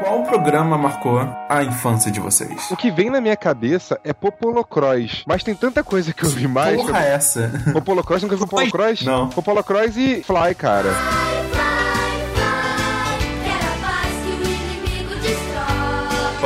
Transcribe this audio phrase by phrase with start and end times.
[0.00, 2.70] Qual programa marcou a infância de vocês?
[2.70, 6.48] O que vem na minha cabeça é Popolocross, mas tem tanta coisa que eu vi
[6.48, 6.80] mais.
[6.80, 7.52] Porra, é essa?
[7.70, 9.02] Popolocross, nunca viu Popolocross?
[9.02, 9.28] Não.
[9.28, 10.88] Popolocross e Fly, cara.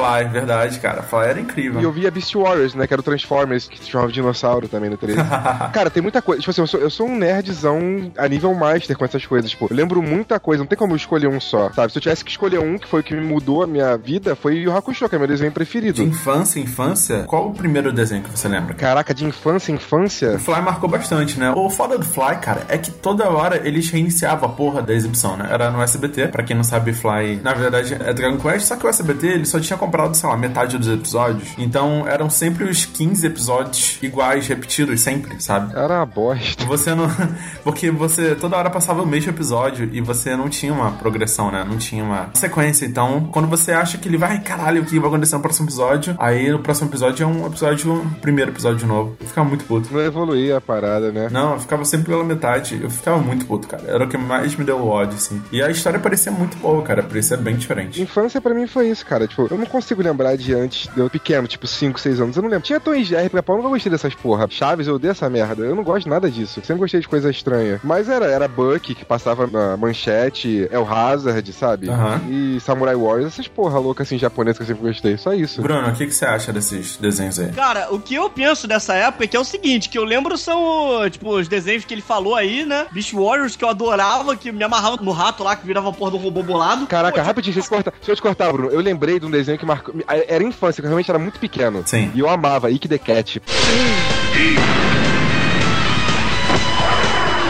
[0.05, 1.02] Fly, verdade, cara.
[1.02, 1.80] Fly era incrível.
[1.80, 2.86] E eu vi a Beast Warriors, né?
[2.86, 5.16] Que era o Transformers, que chamava dinossauro também no 3.
[5.73, 6.41] cara, tem muita coisa.
[6.41, 9.50] Tipo assim, eu sou, eu sou um nerdzão a nível master com essas coisas.
[9.50, 11.93] Tipo, eu lembro muita coisa, não tem como eu escolher um só, sabe?
[11.93, 14.36] Se eu tivesse que escolher um, que foi o que me mudou a minha vida,
[14.36, 15.95] foi o Hakusho, que é meu desenho preferido.
[15.95, 18.75] De infância, infância, qual o primeiro desenho que você lembra?
[18.75, 20.34] Caraca, de infância, infância.
[20.34, 21.53] O Fly marcou bastante, né?
[21.53, 25.36] O foda do Fly, cara, é que toda hora eles reiniciavam a porra da exibição,
[25.36, 25.48] né?
[25.50, 28.86] Era no SBT, pra quem não sabe, Fly, na verdade, é Dragon Quest, só que
[28.86, 31.50] o SBT ele só tinha comprado, sei lá, metade dos episódios.
[31.57, 35.72] Então eram sempre os 15 episódios iguais, repetidos, sempre, sabe?
[35.72, 36.64] Era uma bosta.
[36.64, 37.08] Você não.
[37.62, 41.64] Porque você toda hora passava o mesmo episódio e você não tinha uma progressão, né?
[41.69, 42.84] Não tinha uma sequência.
[42.84, 46.17] Então, quando você acha que ele vai, caralho, o que vai acontecer no próximo episódio?
[46.19, 49.17] Aí no próximo episódio é um episódio, um primeiro episódio de novo.
[49.20, 49.92] Eu ficava muito puto.
[49.92, 51.29] Não evoluía a parada, né?
[51.31, 52.81] Não, eu ficava sempre pela metade.
[52.83, 53.84] Eu ficava muito puto, cara.
[53.86, 55.41] Era o que mais me deu ódio, assim.
[55.53, 57.01] E a história parecia muito boa, cara.
[57.01, 58.03] Parecia bem diferente.
[58.03, 59.29] Infância pra mim foi isso, cara.
[59.29, 62.37] Tipo, eu não consigo lembrar de antes, de eu pequeno, tipo 5, 6 anos.
[62.37, 62.65] Eu não lembro.
[62.65, 64.47] Tinha Tom e Jerry, pica-pau, eu nunca gostei dessas porra.
[64.49, 65.65] Chaves, eu odeio essa merda.
[65.65, 66.61] Eu não gosto nada disso.
[66.63, 67.81] Sempre gostei de coisa estranha.
[67.85, 71.89] Mas era, era Buck, que passava na manchete, El Hazard, sabe?
[71.89, 72.21] Aham.
[72.29, 75.17] E Samurai Warriors, essas porra loucas assim, japonesas que eu sempre gostei.
[75.17, 75.61] Só isso.
[75.61, 77.53] Bruno, o que, que você acha desses desenhos aí?
[77.53, 80.37] Cara, o que eu penso dessa época é que é o seguinte, que eu lembro
[80.37, 82.87] são, tipo, os desenhos que ele falou aí, né?
[82.93, 86.13] Beast Warriors, que eu adorava, que me amarrava no rato lá, que virava a porra
[86.13, 86.87] do robô bolado.
[86.87, 88.71] Caraca, Pô, rapidinho, deixa eu, te cortar, deixa eu te cortar, Bruno.
[88.71, 89.94] Eu lembrei de um desenho que marcou.
[90.06, 91.83] Era infância, que eu realmente era muito pequeno.
[91.84, 92.11] Sim.
[92.14, 93.41] E eu amava, Ike the Cat.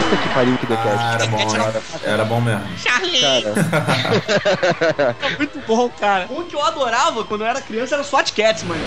[0.00, 0.96] Puta que pariu, Ike the Cat.
[0.98, 2.64] Ah, era bom, era, era bom mesmo.
[2.78, 3.20] Charlie!
[3.20, 6.26] Cara, muito bom, cara.
[6.30, 8.82] Um que eu adorava quando eu era criança era SWAT Cats, mano.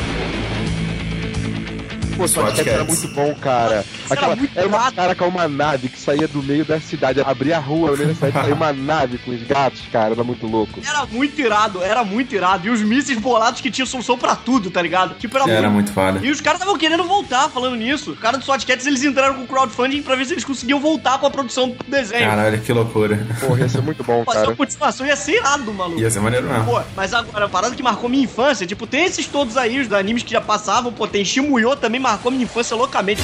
[2.18, 3.76] Pô, SWAT Cat era muito bom, cara.
[3.76, 7.22] Era Aquela, muito era uma cara com uma nave que saía do meio da cidade,
[7.22, 10.24] abria a rua, no meio da cidade, saía uma nave com os gatos, cara, era
[10.24, 10.80] muito louco.
[10.86, 12.68] Era muito irado, era muito irado.
[12.68, 15.16] E os mísseis bolados que tinham solução pra tudo, tá ligado?
[15.16, 15.74] Tipo, era, Era muito...
[15.74, 16.26] muito foda.
[16.26, 18.12] E os caras estavam querendo voltar falando nisso.
[18.12, 21.18] Os caras do SWAT Cats, eles entraram com crowdfunding pra ver se eles conseguiam voltar
[21.20, 22.28] com a produção do desenho.
[22.30, 23.26] Caralho, que loucura.
[23.40, 24.56] Porra, ia ser muito bom, Fazer uma cara.
[24.58, 26.00] continuação ia ser irado, maluco.
[26.00, 26.66] Ia ser maneiro mesmo.
[26.66, 29.92] Pô, mas agora, a parada que marcou minha infância, tipo, tem esses todos aí, os
[29.92, 33.22] animes que já passavam, pô, tem Shimuyo também marcou minha infância loucamente.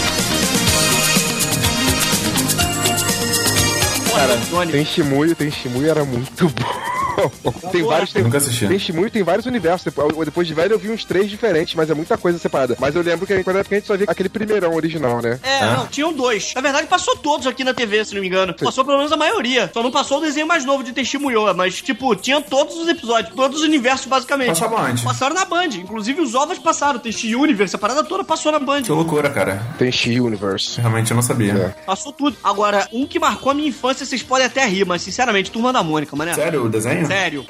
[4.13, 6.82] Cara, tem Shimuyo, tem Shimuyo, era muito bom.
[7.71, 8.67] Tem vários, tem, Nunca assisti.
[8.67, 9.83] tem Shimuyo, tem vários universos.
[9.85, 12.75] Depois, depois de velho eu vi uns três diferentes, mas é muita coisa separada.
[12.79, 15.39] Mas eu lembro que quando era pequeno a gente só via aquele primeirão original, né?
[15.43, 15.75] É, Ah.
[15.77, 16.53] não, tinham dois.
[16.55, 18.53] Na verdade, passou todos aqui na TV, se não me engano.
[18.53, 19.69] Passou pelo menos a maioria.
[19.73, 23.33] Só não passou o desenho mais novo de Tenshimuyo, mas, tipo, tinha todos os episódios,
[23.35, 24.47] todos os universos, basicamente.
[24.59, 25.03] Passava onde?
[25.03, 25.69] Passaram na Band.
[25.75, 26.99] Inclusive, os ovos passaram.
[26.99, 28.83] Tenshi Universe, a parada toda passou na Band.
[28.83, 29.61] Que loucura, cara.
[29.77, 30.79] Tem She-Universe.
[30.79, 31.53] Realmente eu não sabia.
[31.53, 31.69] É.
[31.85, 32.35] Passou tudo.
[32.43, 35.81] Agora, um que marcou a minha infância, vocês podem até rir, mas, sinceramente, Turma da
[35.83, 36.33] Mônica, mané.
[36.33, 37.07] Sério, o desenho?
[37.13, 37.45] Sério.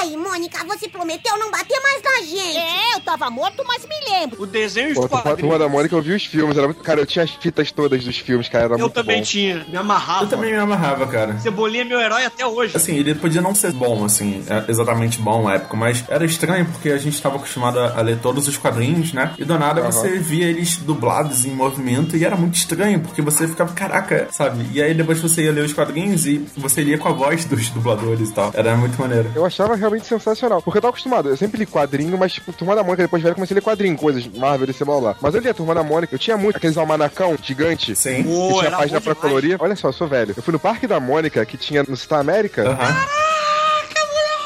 [0.00, 2.56] Aí, Mônica, você prometeu não bater mais na gente.
[2.56, 4.40] É, eu tava morto, mas me lembro.
[4.40, 5.40] O desenho e os Pô, a quadrinhos.
[5.40, 6.80] turma da Mônica eu vi os filmes, era muito.
[6.84, 9.24] Cara, eu tinha as fitas todas dos filmes, cara, era Eu muito também bom.
[9.24, 9.66] tinha.
[9.68, 10.24] Me amarrava.
[10.24, 11.36] Eu também me amarrava, cara.
[11.40, 12.76] Cebolinha é meu herói até hoje.
[12.76, 16.90] Assim, ele podia não ser bom, assim, é exatamente bom, épico, mas era estranho porque
[16.90, 19.32] a gente estava acostumado a ler todos os quadrinhos, né?
[19.36, 19.90] E do nada Aham.
[19.90, 24.64] você via eles dublados em movimento e era muito estranho, porque você ficava, caraca, sabe?
[24.72, 27.68] E aí depois você ia ler os quadrinhos e você lia com a voz dos
[27.70, 28.52] dubladores e tal.
[28.54, 29.30] Era muito maneiro.
[29.34, 30.62] Eu achava realmente sensacional.
[30.62, 33.24] Porque eu tava acostumado, eu sempre li quadrinho, mas tipo, Turma da Mônica, depois de
[33.24, 35.16] velho, comecei a ler quadrinho, coisas, Marvel, DC, blá, blá.
[35.20, 37.94] Mas eu li a Turma da Mônica, eu tinha muito aqueles almanacão gigante.
[37.94, 38.24] Sim.
[38.24, 39.18] Pô, que tinha página pra demais.
[39.18, 39.56] colorir.
[39.60, 40.34] Olha só, eu sou velho.
[40.36, 42.68] Eu fui no Parque da Mônica, que tinha no Cita América.
[42.68, 43.27] Aham.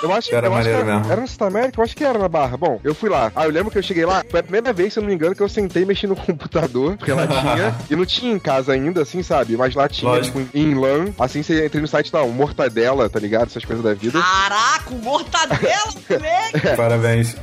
[0.02, 1.12] Eu acho Era eu acho que maneiro mesmo.
[1.12, 1.80] Era no América?
[1.80, 2.56] Eu acho que era na Barra.
[2.56, 3.30] Bom, eu fui lá.
[3.34, 5.14] Ah, eu lembro que eu cheguei lá, foi a primeira vez, se eu não me
[5.14, 7.74] engano, que eu sentei mexendo no computador, porque lá tinha.
[7.90, 9.56] e não tinha em casa ainda, assim, sabe?
[9.56, 10.40] Mas lá tinha, Lógico.
[10.40, 11.12] tipo, em LAN.
[11.18, 13.46] Assim, você entrei no site lá, um Mortadela, tá ligado?
[13.46, 14.20] Essas coisas da vida.
[14.20, 16.76] Caraca, o mortadela, moleque!
[16.76, 17.36] Parabéns.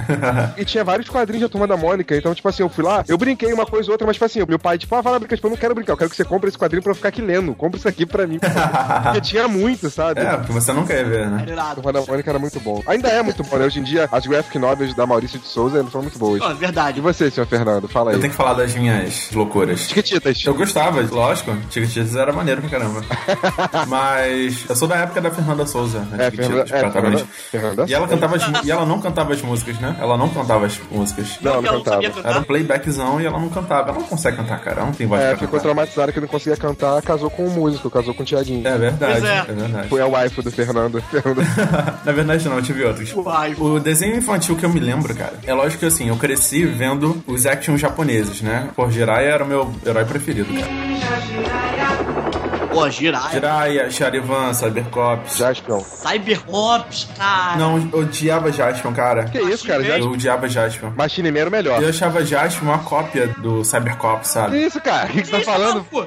[0.57, 2.15] E tinha vários quadrinhos da Turma da Mônica.
[2.15, 4.43] Então, tipo assim, eu fui lá, eu brinquei uma coisa ou outra, mas, tipo assim,
[4.47, 5.35] meu pai, tipo, ah, vai lá brincar.
[5.35, 7.09] Tipo, eu não quero brincar, eu quero que você compre esse quadrinho pra eu ficar
[7.09, 7.53] aqui lendo.
[7.53, 8.39] Compre isso aqui pra mim.
[8.39, 10.21] Porque tinha muito, sabe?
[10.21, 11.45] é, porque você não quer ver, né?
[11.47, 11.75] Era.
[11.75, 12.81] Turma da Mônica era muito bom.
[12.87, 13.65] Ainda é muito bom, né?
[13.65, 16.41] Hoje em dia, as graphic novels da Maurício de Souza são muito boas.
[16.41, 17.01] E verdade.
[17.01, 17.89] você, senhor Fernando?
[17.89, 18.21] Fala Eu aí.
[18.21, 19.81] tenho que falar das minhas loucuras.
[19.81, 20.41] Chiquititas.
[20.45, 21.53] Eu gostava, lógico.
[21.69, 23.01] Chiquititas era maneiro pra caramba.
[23.87, 26.27] Mas eu sou da época da Fernanda Souza, né?
[26.27, 26.65] É, Fernanda, é.
[26.65, 29.95] Fernanda, Fernanda E ela, cantava as, e ela não cantava as músicas, né?
[29.99, 31.37] Ela não cantava as músicas.
[31.41, 32.29] Não, não ela não sabia cantava.
[32.29, 33.89] Era um playbackzão e ela não cantava.
[33.89, 34.77] Ela não consegue cantar, cara.
[34.77, 35.61] Ela não tem voz É, pra ficou cantar.
[35.63, 38.67] traumatizada que não conseguia cantar, casou com um músico, casou com o Tiaguinho.
[38.67, 39.37] É verdade, Pois é.
[39.37, 39.89] é verdade.
[39.89, 41.01] Foi a waifu do Fernando.
[41.01, 41.41] Fernando.
[42.05, 43.13] Na verdade, verdade não, eu tive outros.
[43.13, 43.55] Uai.
[43.57, 47.21] O desenho infantil que eu me lembro, cara, é lógico que assim, eu cresci vendo
[47.27, 48.69] os action japoneses, né?
[48.75, 52.38] Por Jiraiya era o meu herói preferido, cara.
[52.71, 53.29] Pô, Jiraiya.
[53.31, 55.37] Jiraiya, Charivan, Cybercops.
[55.37, 55.79] Jaspion.
[55.81, 57.57] Cybercops, cara.
[57.57, 59.25] Não, eu odiava Jaspion, cara.
[59.25, 59.79] Que isso, cara?
[59.79, 60.91] Machine Eu odiava Jaspion.
[60.95, 61.81] Machine Man era o melhor.
[61.81, 64.65] Eu achava Jaspion uma cópia do Cybercops, Que sabe?
[64.65, 65.07] isso, cara?
[65.07, 65.83] O que, que você tá falando?
[65.85, 66.05] pô.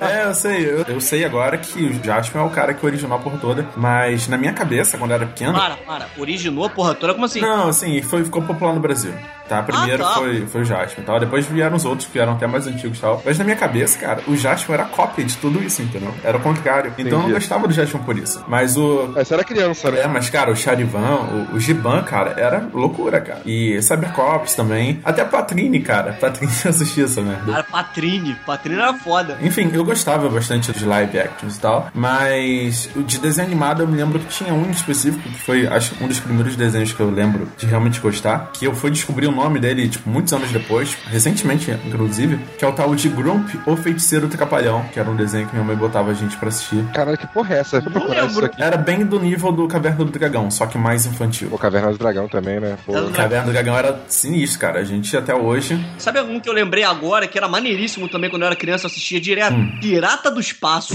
[0.00, 0.70] É, eu sei.
[0.70, 3.66] Eu, eu sei agora que o Jaspion é o cara que originou a porra toda.
[3.76, 5.54] Mas na minha cabeça, quando eu era pequeno.
[5.54, 6.06] Para, para.
[6.18, 7.40] Originou a porra toda, como assim?
[7.40, 9.14] Não, assim, foi, ficou popular no Brasil.
[9.48, 9.62] Tá?
[9.62, 10.14] Primeiro Ah, tá.
[10.14, 11.20] foi, foi o Jaspion e tal.
[11.20, 13.22] Depois vieram os outros, que vieram até mais antigos e tal.
[13.24, 16.12] Mas na minha cabeça, cara, o Jaspion era cópia de tudo isso, entendeu?
[16.24, 16.92] Era o contrário.
[16.98, 17.34] Então eu não Entendi.
[17.34, 18.42] gostava do Jaspion por isso.
[18.48, 19.12] Mas o.
[19.16, 20.00] Essa era criança, né?
[20.00, 23.40] É, mas, cara, o Charivan, o, o Giban, cara, era loucura, cara.
[23.46, 25.00] E Cybercops também.
[25.04, 26.12] Até a Patrine, cara.
[26.14, 27.50] Patrine assistia essa merda.
[27.52, 28.34] Cara, Patrine.
[28.46, 29.38] Patrine era foda.
[29.42, 33.86] Enfim, eu gostava bastante de live actions e tal, mas o de desenho animado eu
[33.88, 37.00] me lembro que tinha um em específico, que foi acho, um dos primeiros desenhos que
[37.00, 40.50] eu lembro de realmente gostar, que eu fui descobrir o nome dele, tipo, muitos anos
[40.50, 45.16] depois, recentemente, inclusive, que é o tal de Grump, o Feiticeiro Trapalhão, que era um
[45.16, 46.84] desenho que minha mãe botava a gente pra assistir.
[46.92, 47.80] Caralho, que porra é essa?
[47.80, 48.30] Deixa eu procurar lembro.
[48.32, 48.62] isso aqui.
[48.62, 51.48] Era bem do nível do Caverna do Dragão, só que mais infantil.
[51.50, 52.76] Pô, Caverna do Dragão também, né?
[52.84, 52.92] Pô.
[53.12, 54.80] Caverna do Dragão era sinistro, cara.
[54.80, 55.78] A gente até hoje.
[55.98, 58.90] Sabe algum que eu lembrei agora, que era maneiríssimo também quando eu era criança, eu
[58.90, 59.54] assistia direto?
[59.54, 59.78] Hum.
[59.80, 60.94] Pirata do Espaço.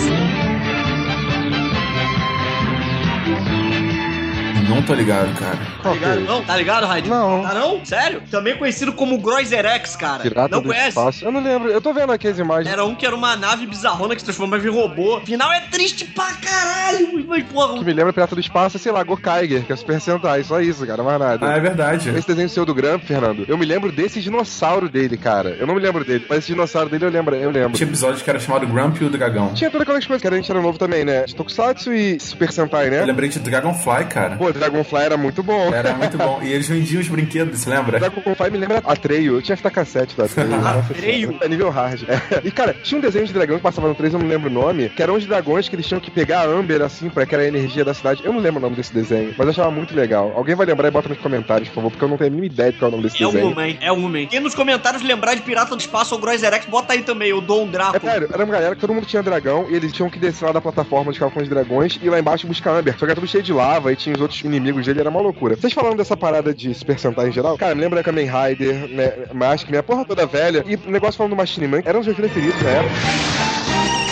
[4.69, 5.57] Não tô ligado, cara.
[5.81, 6.15] Qual que é?
[6.15, 7.09] Não, tá ligado, Raid?
[7.09, 7.43] Não.
[7.43, 7.85] Tá não?
[7.85, 8.21] Sério?
[8.29, 10.23] Também conhecido como Groiserex, cara.
[10.23, 10.89] Pirata não do conhece?
[10.89, 11.25] Espaço.
[11.25, 11.69] Eu não lembro.
[11.69, 12.71] Eu tô vendo aqui as imagens.
[12.71, 15.19] Era um que era uma nave bizarrona que se transformava em robô.
[15.21, 17.25] Final é triste pra caralho.
[17.27, 19.99] Mas, porra, que me lembra Pirata do Espaço, é, sei lá, Gokaiger, que é Super
[19.99, 21.49] Sentai, só isso, cara, mais nada.
[21.51, 22.09] Ah, é verdade.
[22.09, 25.55] Esse desenho seu do Gramp, Fernando, eu me lembro desse dinossauro dele, cara.
[25.59, 27.73] Eu não me lembro dele, mas esse dinossauro dele eu lembro, eu lembro.
[27.77, 29.53] Tinha episódio que era chamado Grumpy e o Dragão.
[29.53, 31.23] Tinha todas aquelas coisas que a gente era novo também, né?
[31.25, 33.05] De Tokusatsu e Super Sentai, Eu né?
[33.05, 34.35] lembrei de Dragonfly, cara.
[34.35, 35.73] Pô, Dragonfly era muito bom.
[35.73, 36.39] Era muito bom.
[36.43, 37.99] E eles vendiam os brinquedos, se lembra?
[37.99, 39.35] Dragonfly me lembra Atreio.
[39.35, 40.55] Eu tinha fita cassete da Atreio.
[40.67, 41.37] Atreio?
[41.41, 42.03] É nível hard.
[42.07, 42.41] É.
[42.43, 44.53] E, cara, tinha um desenho de dragão que passava no 3, eu não lembro o
[44.53, 47.33] nome, que eram uns dragões que eles tinham que pegar a Amber, assim, pra que
[47.33, 48.21] era a energia da cidade.
[48.23, 50.31] Eu não lembro o nome desse desenho, mas eu achava muito legal.
[50.35, 52.53] Alguém vai lembrar e bota nos comentários, por favor, porque eu não tenho a mínima
[52.53, 53.47] ideia de qual é o nome desse É desenho.
[53.51, 53.77] uma, hein?
[53.81, 54.27] É uma, hein?
[54.29, 57.63] Quem nos comentários lembrar de Pirata do Espaço ou Groiserex, bota aí também, o Dom
[57.63, 58.11] É Drácula.
[58.11, 60.51] sério, era uma galera que todo mundo tinha dragão e eles tinham que descer lá
[60.51, 62.93] da plataforma com os dragões e ir lá embaixo buscar Amber.
[62.93, 65.21] Só que era tudo cheio de lava e tinha os outros inimigos dele, era uma
[65.21, 65.55] loucura.
[65.55, 67.57] Vocês falando dessa parada de Super Sentai em geral?
[67.57, 70.63] Cara, me lembra Kamen Rider, né, Mask, minha porra toda velha.
[70.67, 74.10] E o negócio falando do Machine Man, eram os meus preferidos na época.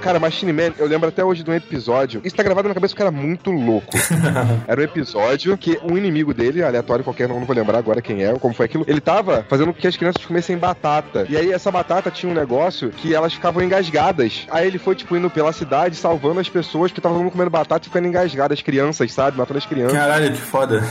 [0.00, 2.20] Cara, Machine Man, eu lembro até hoje de um episódio.
[2.24, 3.92] Isso tá gravado na cabeça porque era muito louco.
[4.66, 8.32] Era um episódio que um inimigo dele, aleatório qualquer, não vou lembrar agora quem é,
[8.34, 11.26] como foi aquilo, ele tava fazendo com que as crianças comessem batata.
[11.28, 14.46] E aí essa batata tinha um negócio que elas ficavam engasgadas.
[14.50, 17.88] Aí ele foi, tipo, indo pela cidade, salvando as pessoas que estavam comendo batata e
[17.88, 19.38] ficando engasgadas, as crianças, sabe?
[19.38, 19.96] Matando as crianças.
[19.96, 20.82] Caralho, que foda.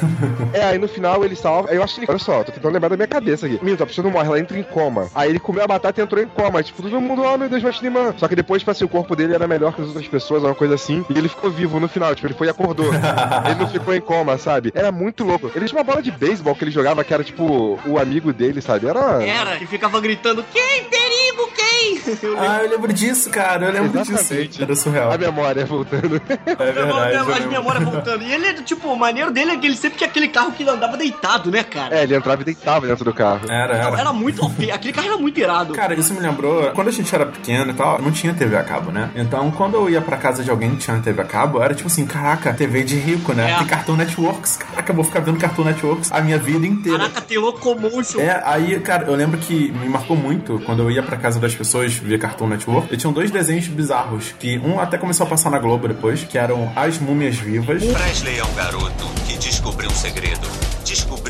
[0.54, 1.70] É, aí no final ele salva.
[1.70, 2.08] Aí eu acho que ele.
[2.10, 3.60] Olha só, tô tentando lembrar da minha cabeça aqui.
[3.62, 5.08] Minto, a pessoa não morre, ela entra em coma.
[5.14, 6.64] Aí ele comeu a batata e entrou em coma.
[6.64, 8.14] Tipo, todo mundo, oh meu Deus, Machine Man.
[8.18, 10.56] Só que depois, tipo assim, o corpo dele era melhor que as outras pessoas, uma
[10.56, 11.06] coisa assim.
[11.10, 12.94] E ele ficou vivo no final, tipo, ele foi e acordou.
[13.46, 14.72] ele não ficou em coma, sabe?
[14.74, 15.52] Era muito louco.
[15.54, 18.62] Ele tinha uma bola de beisebol que ele jogava, que era tipo o amigo dele,
[18.62, 18.88] sabe?
[18.88, 19.22] Era.
[19.24, 20.86] Era, que ficava gritando, quem?
[20.86, 21.05] Perigo,
[21.48, 22.02] quem?
[22.22, 23.68] Eu Ah, eu lembro disso, cara.
[23.68, 24.48] Eu lembro Exatamente.
[24.50, 24.63] disso.
[24.63, 25.12] Era surreal.
[25.12, 26.22] A memória voltando.
[26.46, 27.32] É verdade.
[27.32, 27.51] lembro.
[27.51, 28.24] memórias voltando.
[28.24, 30.70] E ele, tipo, o maneiro dele é que ele sempre tinha aquele carro que ele
[30.70, 31.96] andava deitado, né, cara?
[31.96, 33.42] é, ele entrava e deitava dentro do carro.
[33.50, 34.00] Era, era.
[34.00, 34.72] era muito OP.
[34.72, 35.74] Aquele carro era muito irado.
[35.74, 38.63] Cara, isso me lembrou, quando a gente era pequeno e tal, não tinha TV a
[38.63, 39.10] cabo, né?
[39.15, 41.88] Então, quando eu ia pra casa de alguém que tinha TV a cabo, era tipo
[41.88, 43.51] assim, caraca, TV de rico, né?
[43.51, 43.58] É.
[43.58, 44.58] Tem Cartoon Networks.
[44.58, 47.00] Caraca, eu vou ficar vendo Cartoon Networks a minha vida inteira.
[47.00, 48.20] Caraca, tem Locomotion.
[48.20, 51.55] É, aí, cara, eu lembro que me marcou muito quando eu ia pra casa das
[51.55, 52.94] pessoas ver Cartoon Network.
[52.94, 56.38] E tinham dois desenhos bizarros, que um até começou a passar na Globo depois, que
[56.38, 57.84] eram As Múmias Vivas.
[57.84, 60.48] Presley é um garoto que descobriu um segredo.
[60.84, 61.25] Descobriu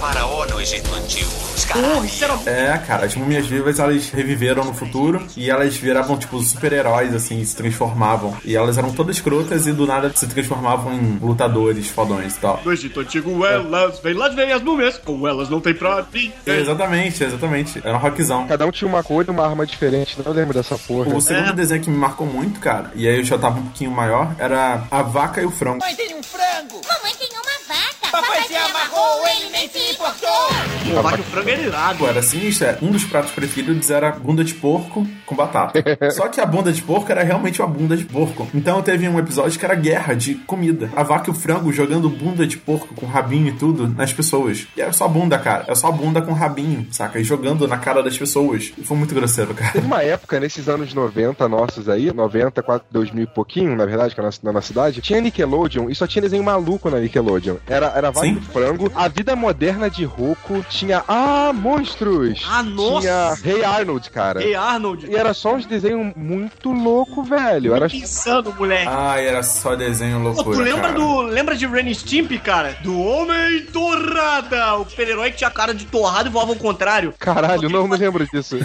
[0.00, 1.30] faraó no Egito Antigo.
[1.72, 2.34] Porra, isso era...
[2.46, 7.44] É, cara, as múmias vivas elas reviveram no futuro e elas viravam tipo super-heróis, assim,
[7.44, 8.36] se transformavam.
[8.44, 12.56] E elas eram todas escrotas e do nada se transformavam em lutadores fodões e tal.
[12.64, 16.32] Do Egito Antigo, elas vem lá vem as múmias, com elas não tem pra mim.
[16.46, 17.80] Exatamente, exatamente.
[17.84, 18.46] Era um rockzão.
[18.48, 20.16] Cada um tinha uma cor e uma arma diferente.
[20.24, 21.14] Não lembro dessa porra.
[21.14, 21.52] O segundo É.
[21.52, 24.82] desenho que me marcou muito, cara, e aí eu já tava um pouquinho maior, era
[24.90, 25.78] A Vaca e o Frango.
[25.80, 26.80] Mamãe tem um frango!
[26.88, 28.00] Mamãe tem uma vaca!
[28.20, 30.98] Papai amarrou, ele nem se importou.
[30.98, 32.06] O Vaca e o Frango era irado.
[32.06, 32.66] Era sinistro.
[32.66, 32.78] é.
[32.82, 35.82] Um dos pratos preferidos era bunda de porco com batata.
[36.10, 38.48] Só que a bunda de porco era realmente uma bunda de porco.
[38.54, 40.90] Então teve um episódio que era guerra de comida.
[40.96, 44.66] A vaca e o frango jogando bunda de porco com rabinho e tudo nas pessoas.
[44.76, 45.64] E era só bunda, cara.
[45.68, 47.18] É só bunda com rabinho, saca?
[47.20, 48.72] E jogando na cara das pessoas.
[48.76, 49.72] E foi muito grosseiro, cara.
[49.72, 54.14] Teve uma época, nesses anos 90 nossos aí, 90, 4, 2000 e pouquinho, na verdade,
[54.14, 57.56] que é na, na nossa cidade, tinha Nickelodeon e só tinha desenho maluco na Nickelodeon.
[57.66, 58.34] Era, era Vaca Sim.
[58.34, 62.42] do Frango, A Vida Moderna de Roku, tinha, ah, Monstros!
[62.48, 63.00] Ah, nossa!
[63.00, 64.42] Tinha Rei Arnold, cara.
[64.42, 65.06] Ei, Arnold.
[65.10, 67.74] E era só uns desenhos muito louco, velho.
[67.74, 68.88] Era Que insano, moleque.
[68.88, 70.56] Ai, era só desenho Pô, loucura.
[70.56, 70.94] tu lembra cara.
[70.94, 71.20] do.
[71.22, 72.76] Lembra de Ren Stimpy, cara?
[72.82, 74.76] Do Homem Torrada!
[74.76, 77.14] O super-herói que tinha cara de torrada e voava ao contrário.
[77.18, 78.58] Caralho, não me lembro disso.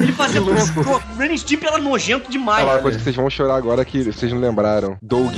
[0.00, 1.02] Ele fazia louco.
[1.18, 2.58] Ren Stimpy era nojento demais.
[2.58, 2.82] Aquela cara.
[2.82, 4.96] coisa que vocês vão chorar agora que vocês não lembraram.
[5.02, 5.34] Doug.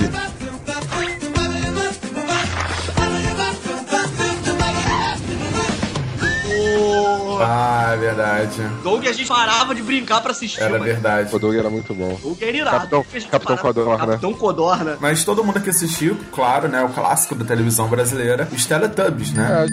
[7.51, 8.63] Ah, é verdade.
[8.83, 10.61] Doug a gente parava de brincar pra assistir.
[10.61, 10.85] Era mano.
[10.85, 11.35] verdade.
[11.35, 12.19] O Doug era muito bom.
[12.23, 12.77] Doug era irado.
[12.77, 14.07] Capitão- Capitão parava- Codorna.
[14.07, 14.97] Capitão Codorna.
[15.01, 16.83] Mas todo mundo que assistiu, claro, né?
[16.83, 19.67] O clássico da televisão brasileira, os Teletubbies, né?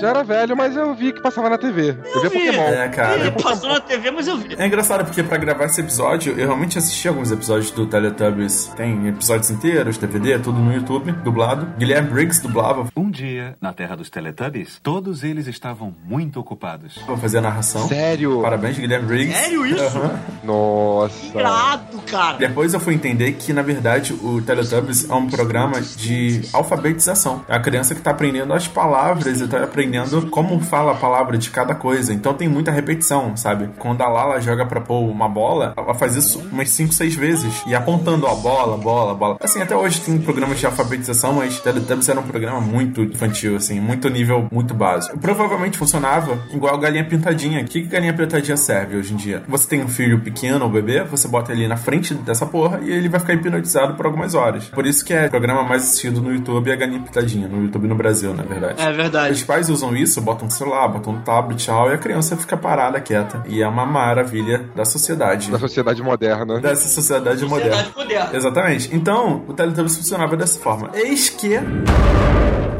[0.00, 1.96] Já era velho, mas eu vi que passava na TV.
[2.14, 2.38] Eu via vi.
[2.46, 2.62] Pokémon.
[2.68, 3.20] É, cara.
[3.20, 4.54] Ele passou na TV, mas eu vi.
[4.58, 8.66] É engraçado porque pra gravar esse episódio, eu realmente assisti alguns episódios do Teletubbies.
[8.76, 11.66] Tem episódios inteiros, DVD, tudo no YouTube, dublado.
[11.78, 16.94] Guilherme Briggs dublava, Um dia, na terra dos Teletubbies, todos eles estavam muito ocupados.
[17.06, 17.86] pra fazer a narração.
[17.88, 18.40] Sério?
[18.42, 19.38] Parabéns, Guilherme Briggs.
[19.38, 19.82] Sério isso?
[19.84, 20.18] Aham.
[20.42, 21.38] Nossa.
[21.38, 22.38] Irado, cara.
[22.38, 27.44] Depois eu fui entender que, na verdade, o Teletubbies é um programa de alfabetização.
[27.48, 31.36] É a criança que tá aprendendo as palavras e tá aprendendo como fala a palavra
[31.36, 32.12] de cada coisa.
[32.12, 33.70] Então tem muita repetição, sabe?
[33.78, 37.62] Quando a Lala joga pra pôr uma bola, ela faz isso umas 5, 6 vezes.
[37.66, 39.36] E apontando a bola, bola, bola.
[39.40, 43.80] Assim, até hoje tem programas de alfabetização, mas Teletubbies era um programa muito infantil, assim,
[43.80, 45.18] muito nível, muito básico.
[45.18, 47.62] Provavelmente funcionava igual Galinha Pintadinha.
[47.62, 49.42] O que, que Galinha Pintadinha serve hoje em dia?
[49.48, 52.90] Você tem um filho pequeno ou bebê, você bota ele na frente dessa porra e
[52.90, 54.64] ele vai ficar hipnotizado por algumas horas.
[54.66, 57.88] Por isso que é o programa mais assistido no YouTube é Galinha Pintadinha, no YouTube
[57.88, 58.80] no Brasil, na verdade.
[58.80, 59.31] É verdade.
[59.32, 62.56] Os pais usam isso, botam no celular, botam no tablet, tchau, e a criança fica
[62.56, 63.42] parada, quieta.
[63.46, 65.50] E é uma maravilha da sociedade.
[65.50, 66.60] Na sociedade moderna.
[66.60, 67.76] Dessa sociedade, moderna.
[67.76, 68.36] Sociedade moderna.
[68.36, 68.94] Exatamente.
[68.94, 70.90] Então, o Teletubbies funcionava dessa forma.
[70.94, 71.58] Eis que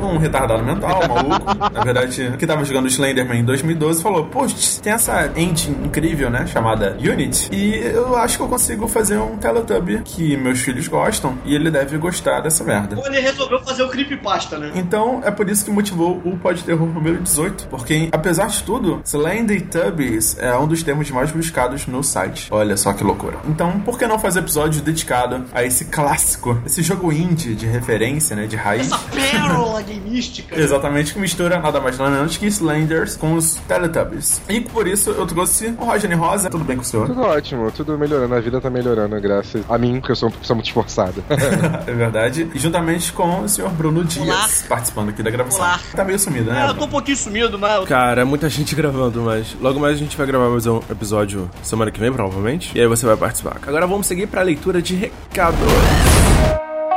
[0.06, 4.80] um retardado mental, um maluco, na verdade, que tava jogando Slenderman em 2012, falou: Poxa,
[4.82, 6.47] tem essa engine incrível, né?
[6.47, 7.49] Chamada Unity.
[7.52, 11.71] E eu acho que eu consigo fazer um Teletubby que meus filhos gostam e ele
[11.71, 13.00] deve gostar dessa merda.
[13.04, 14.73] Ele resolveu fazer o creepypasta, né?
[14.75, 17.68] Então é por isso que motivou o Pode Terror número 18.
[17.68, 22.49] Porque, apesar de tudo, Slendertubbies é um dos termos mais buscados no site.
[22.50, 23.38] Olha só que loucura.
[23.49, 28.35] Então, por que não fazer episódio dedicado a esse clássico, esse jogo indie de referência,
[28.37, 28.47] né?
[28.47, 28.87] De raiz?
[28.87, 30.58] Essa pérola gameística.
[30.58, 34.40] Exatamente, que mistura nada mais nada menos que Slenders com os Teletubbies.
[34.49, 36.50] E por isso eu trouxe o Roger Rosa.
[36.50, 37.06] Tudo bem com o senhor?
[37.06, 38.34] Tudo ótimo, tudo melhorando.
[38.34, 41.22] A vida tá melhorando, graças a mim, que eu sou uma pessoa muito esforçada.
[41.87, 42.49] é verdade.
[42.54, 44.49] E juntamente com o senhor Bruno Dias, Olá.
[44.68, 45.61] participando aqui da gravação.
[45.61, 45.80] Olá.
[45.94, 46.66] Tá meio sumido, né?
[46.66, 47.87] É, eu tô um pouquinho sumido, mas.
[47.88, 51.90] Cara, muita gente gravando, mas logo mais a gente vai gravar mais um episódio semana
[51.90, 52.76] que vem, provavelmente.
[52.76, 53.58] E aí você vai participar.
[53.66, 55.61] Agora vamos seguir pra leitura de recados.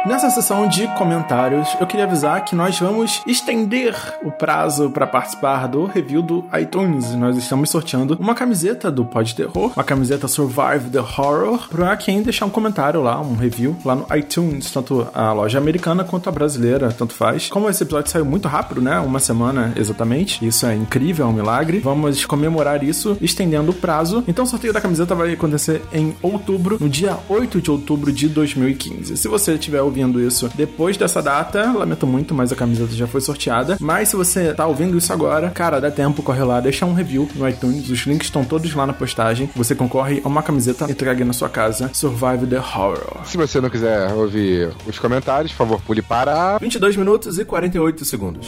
[0.06, 5.68] Nessa sessão de comentários, eu queria avisar que nós vamos estender o prazo para participar
[5.68, 7.16] do review do iTunes.
[7.16, 12.22] Nós estamos sorteando uma camiseta do Pod Terror, uma camiseta Survive the Horror, pra quem
[12.22, 16.32] deixar um comentário lá, um review lá no iTunes, tanto a loja americana quanto a
[16.32, 17.50] brasileira, tanto faz.
[17.50, 19.00] Como esse episódio saiu muito rápido, né?
[19.00, 21.80] Uma semana exatamente, isso é incrível, é um milagre.
[21.80, 24.24] Vamos comemorar isso estendendo o prazo.
[24.28, 28.30] Então o sorteio da camiseta vai acontecer em outubro, no dia 8 de outubro de
[28.30, 29.18] 2015.
[29.18, 33.78] Se você ouvindo isso depois dessa data, lamento muito, mas a camiseta já foi sorteada.
[33.80, 37.28] Mas se você tá ouvindo isso agora, cara, dá tempo, corre lá, deixa um review
[37.36, 37.90] no iTunes.
[37.90, 39.50] Os links estão todos lá na postagem.
[39.56, 41.90] Você concorre a uma camiseta entregue na sua casa.
[41.94, 43.25] Survive the Horror.
[43.25, 46.58] Se você não quiser ouvir os comentários, por favor, pule para.
[46.58, 48.48] 22 minutos e 48 segundos.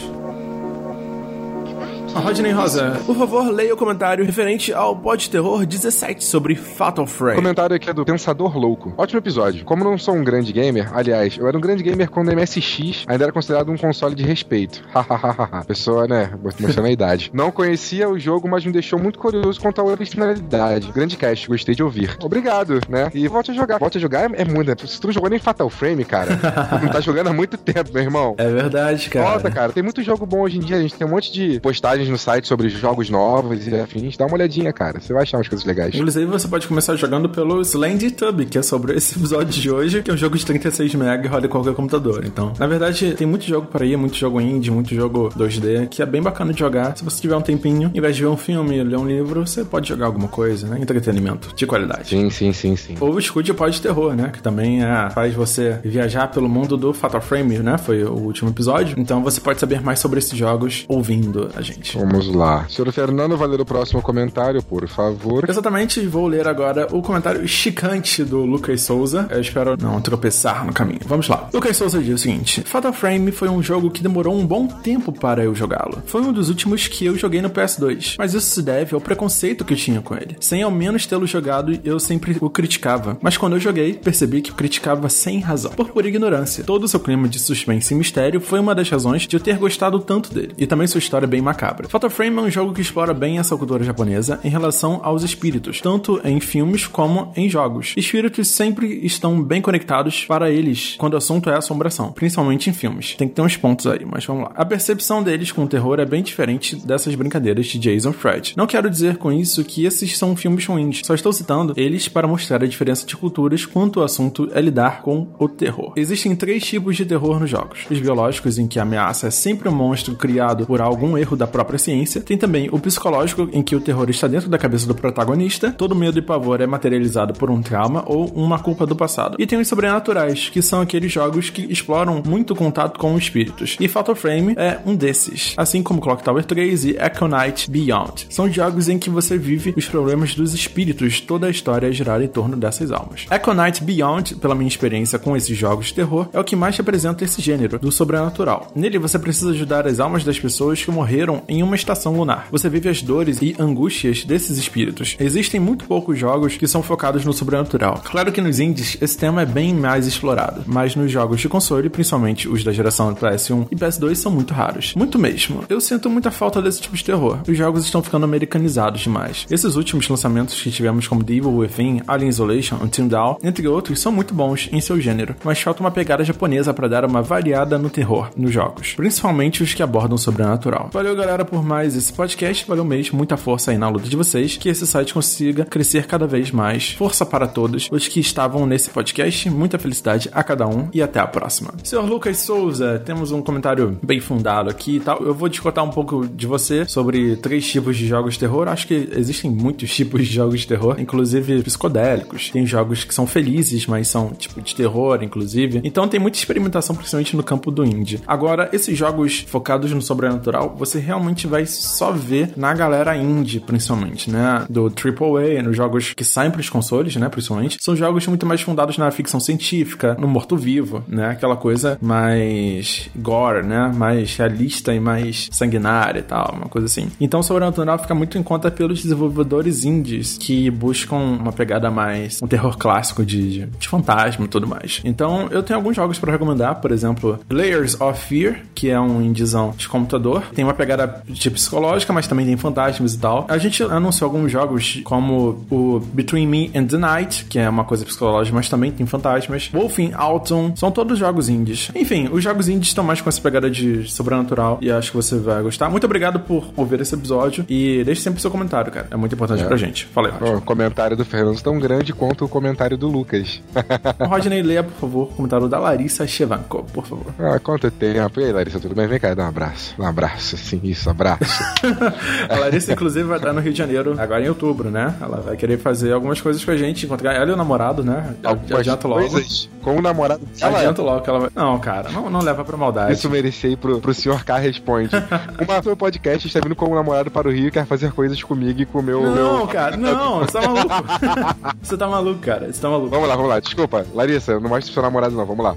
[2.14, 7.04] Ah, Rodney Rosa, por favor, leia o comentário referente ao Pod Terror 17 sobre Fatal
[7.04, 7.36] O Frame.
[7.36, 8.92] comentário aqui é do Pensador Louco.
[8.96, 9.64] Ótimo episódio.
[9.64, 13.04] Como não sou um grande gamer, aliás, eu era um grande gamer quando o MSX
[13.06, 14.82] ainda era considerado um console de respeito.
[14.92, 15.64] Hahaha.
[15.64, 17.30] Pessoa, né, mostrando a idade.
[17.32, 20.90] Não conhecia o jogo, mas me deixou muito curioso quanto à originalidade.
[20.90, 22.16] Grande cast, gostei de ouvir.
[22.22, 23.10] Obrigado, né?
[23.14, 23.78] E volte a jogar.
[23.78, 24.68] Volte a jogar é, é muito.
[24.68, 24.74] né?
[24.86, 27.90] Se tu não jogou nem Fatal Frame, cara, tu não tá jogando há muito tempo,
[27.92, 28.34] meu irmão.
[28.38, 29.30] É verdade, cara.
[29.30, 29.72] Volta, cara.
[29.72, 30.78] Tem muito jogo bom hoje em dia.
[30.78, 34.16] A gente tem um monte de postagem postagens no site sobre jogos novos e afins.
[34.16, 35.00] Dá uma olhadinha, cara.
[35.00, 35.94] Você vai achar umas coisas legais.
[35.94, 40.02] Inclusive, você pode começar jogando pelo Slendy Tub, que é sobre esse episódio de hoje,
[40.02, 42.24] que é um jogo de 36 MB e roda em qualquer computador.
[42.24, 46.02] Então, na verdade, tem muito jogo por aí, muito jogo indie, muito jogo 2D, que
[46.02, 46.96] é bem bacana de jogar.
[46.96, 49.64] Se você tiver um tempinho, em vez de ver um filme, ler um livro, você
[49.64, 50.78] pode jogar alguma coisa, né?
[50.80, 52.10] Entretenimento de qualidade.
[52.10, 52.94] Sim, sim, sim, sim.
[53.00, 54.30] Ou escute o Pod Terror, né?
[54.32, 57.78] Que também é, faz você viajar pelo mundo do Fatal Frame, né?
[57.78, 58.94] Foi o último episódio.
[58.98, 61.87] Então você pode saber mais sobre esses jogos ouvindo a gente.
[61.94, 62.66] Vamos lá.
[62.68, 65.44] Senhor Fernando, vai ler o próximo comentário, por favor.
[65.48, 69.26] Exatamente, vou ler agora o comentário chicante do Lucas Souza.
[69.30, 71.00] Eu espero não tropeçar no caminho.
[71.06, 71.48] Vamos lá.
[71.52, 75.12] Lucas Souza diz o seguinte: Fatal Frame foi um jogo que demorou um bom tempo
[75.12, 76.02] para eu jogá-lo.
[76.06, 79.64] Foi um dos últimos que eu joguei no PS2, mas isso se deve ao preconceito
[79.64, 80.36] que eu tinha com ele.
[80.40, 83.16] Sem ao menos tê-lo jogado, eu sempre o criticava.
[83.20, 86.64] Mas quando eu joguei, percebi que o criticava sem razão, por pura ignorância.
[86.64, 89.58] Todo o seu clima de suspense e mistério foi uma das razões de eu ter
[89.58, 91.77] gostado tanto dele, e também sua história é bem macabra.
[91.86, 95.80] Fatal Frame é um jogo que explora bem essa cultura japonesa em relação aos espíritos,
[95.80, 97.94] tanto em filmes como em jogos.
[97.96, 103.14] Espíritos sempre estão bem conectados para eles quando o assunto é assombração, principalmente em filmes.
[103.14, 104.52] Tem que ter uns pontos aí, mas vamos lá.
[104.54, 108.54] A percepção deles com o terror é bem diferente dessas brincadeiras de Jason Fred.
[108.56, 112.26] Não quero dizer com isso que esses são filmes ruins, só estou citando eles para
[112.26, 115.92] mostrar a diferença de culturas quanto o assunto é lidar com o terror.
[115.96, 119.68] Existem três tipos de terror nos jogos: os biológicos, em que a ameaça é sempre
[119.68, 123.76] um monstro criado por algum erro da própria ciência, tem também o psicológico, em que
[123.76, 127.50] o terror está dentro da cabeça do protagonista, todo medo e pavor é materializado por
[127.50, 129.36] um trauma ou uma culpa do passado.
[129.38, 133.76] E tem os sobrenaturais, que são aqueles jogos que exploram muito contato com espíritos.
[133.80, 138.26] E Fatal Frame é um desses, assim como Clock Tower 3 e Echo Knight Beyond.
[138.30, 142.24] São jogos em que você vive os problemas dos espíritos, toda a história é girada
[142.24, 143.26] em torno dessas almas.
[143.30, 146.76] Echo Knight Beyond, pela minha experiência com esses jogos de terror, é o que mais
[146.76, 148.68] representa esse gênero do sobrenatural.
[148.74, 152.48] Nele você precisa ajudar as almas das pessoas que morreram em uma estação lunar.
[152.50, 155.16] Você vive as dores e angústias desses espíritos.
[155.18, 158.00] Existem muito poucos jogos que são focados no sobrenatural.
[158.04, 161.88] Claro que nos indies esse tema é bem mais explorado, mas nos jogos de console,
[161.88, 164.94] principalmente os da geração PS1 e PS2, são muito raros.
[164.94, 165.64] Muito mesmo.
[165.68, 167.40] Eu sinto muita falta desse tipo de terror.
[167.48, 169.46] Os jogos estão ficando americanizados demais.
[169.50, 174.00] Esses últimos lançamentos que tivemos como The Evil Within, Alien Isolation, Until Dawn, entre outros,
[174.00, 177.78] são muito bons em seu gênero, mas falta uma pegada japonesa para dar uma variada
[177.78, 180.90] no terror nos jogos, principalmente os que abordam o sobrenatural.
[180.92, 182.66] Valeu, galera, por mais esse podcast.
[182.66, 186.26] Valeu mesmo, muita força aí na luta de vocês, que esse site consiga crescer cada
[186.26, 186.92] vez mais.
[186.92, 189.50] Força para todos os que estavam nesse podcast.
[189.50, 191.72] Muita felicidade a cada um e até a próxima.
[191.82, 195.22] Senhor Lucas Souza, temos um comentário bem fundado aqui e tal.
[195.22, 198.68] Eu vou discutir um pouco de você sobre três tipos de jogos de terror.
[198.68, 202.50] Acho que existem muitos tipos de jogos de terror, inclusive psicodélicos.
[202.50, 205.80] Tem jogos que são felizes, mas são tipo de terror, inclusive.
[205.84, 208.20] Então tem muita experimentação, principalmente no campo do indie.
[208.26, 214.30] Agora, esses jogos focados no sobrenatural, você realmente vai só ver na galera indie, principalmente,
[214.30, 214.64] né?
[214.68, 217.28] Do AAA, nos jogos que saem para consoles, né?
[217.28, 217.78] Principalmente.
[217.80, 221.30] São jogos muito mais fundados na ficção científica, no morto-vivo, né?
[221.30, 223.92] Aquela coisa mais gore, né?
[223.94, 227.10] Mais realista e mais sanguinária e tal, uma coisa assim.
[227.20, 232.46] Então, sobrenatural fica muito em conta pelos desenvolvedores indies que buscam uma pegada mais um
[232.46, 235.00] terror clássico de, de, de fantasma e tudo mais.
[235.04, 239.22] Então, eu tenho alguns jogos para recomendar, por exemplo, Layers of Fear, que é um
[239.22, 240.42] indiezão de computador.
[240.54, 243.46] Tem uma pegada de psicológica, mas também tem fantasmas e tal.
[243.48, 247.84] A gente anunciou alguns jogos como o Between Me and the Night, que é uma
[247.84, 249.68] coisa psicológica, mas também tem fantasmas.
[249.72, 251.90] Wolfing Autumn, são todos jogos indies.
[251.94, 255.36] Enfim, os jogos indies estão mais com essa pegada de sobrenatural e acho que você
[255.38, 255.88] vai gostar.
[255.88, 259.06] Muito obrigado por ouvir esse episódio e deixe sempre seu comentário, cara.
[259.10, 259.66] É muito importante É.
[259.66, 260.06] pra gente.
[260.06, 260.56] Falei, Roger.
[260.58, 263.60] O comentário do Fernando é tão grande quanto o comentário do Lucas.
[264.20, 267.32] Rodney, leia, por favor, o comentário da Larissa Chevanko, por favor.
[267.38, 268.40] ah, quanto tempo.
[268.40, 269.06] E aí, Larissa, tudo bem?
[269.06, 269.94] Vem cá, dá um abraço.
[269.98, 271.62] Um abraço, assim, isso, abraço.
[272.48, 275.14] A Larissa, inclusive, vai estar no Rio de Janeiro agora em outubro, né?
[275.20, 278.34] Ela vai querer fazer algumas coisas com a gente, encontrar ela e o namorado, né?
[278.42, 279.20] Algumas Adianto logo.
[279.28, 280.78] coisas com o namorado dela.
[280.78, 281.50] Adianto logo que ela vai.
[281.54, 283.12] Não, cara, não, não leva pra maldade.
[283.12, 285.10] Isso merecia ir pro, pro senhor K responde.
[285.60, 288.80] Uma seu podcast está vindo como namorado para o Rio e quer fazer coisas comigo
[288.80, 289.22] e com o meu.
[289.22, 289.66] Não, meu...
[289.68, 290.94] cara, não, você tá maluco.
[291.82, 292.72] você tá maluco, cara.
[292.72, 293.10] Você tá maluco.
[293.10, 293.60] Vamos lá, vamos lá.
[293.60, 295.46] Desculpa, Larissa, não mostre pro seu namorado, não.
[295.46, 295.74] Vamos lá.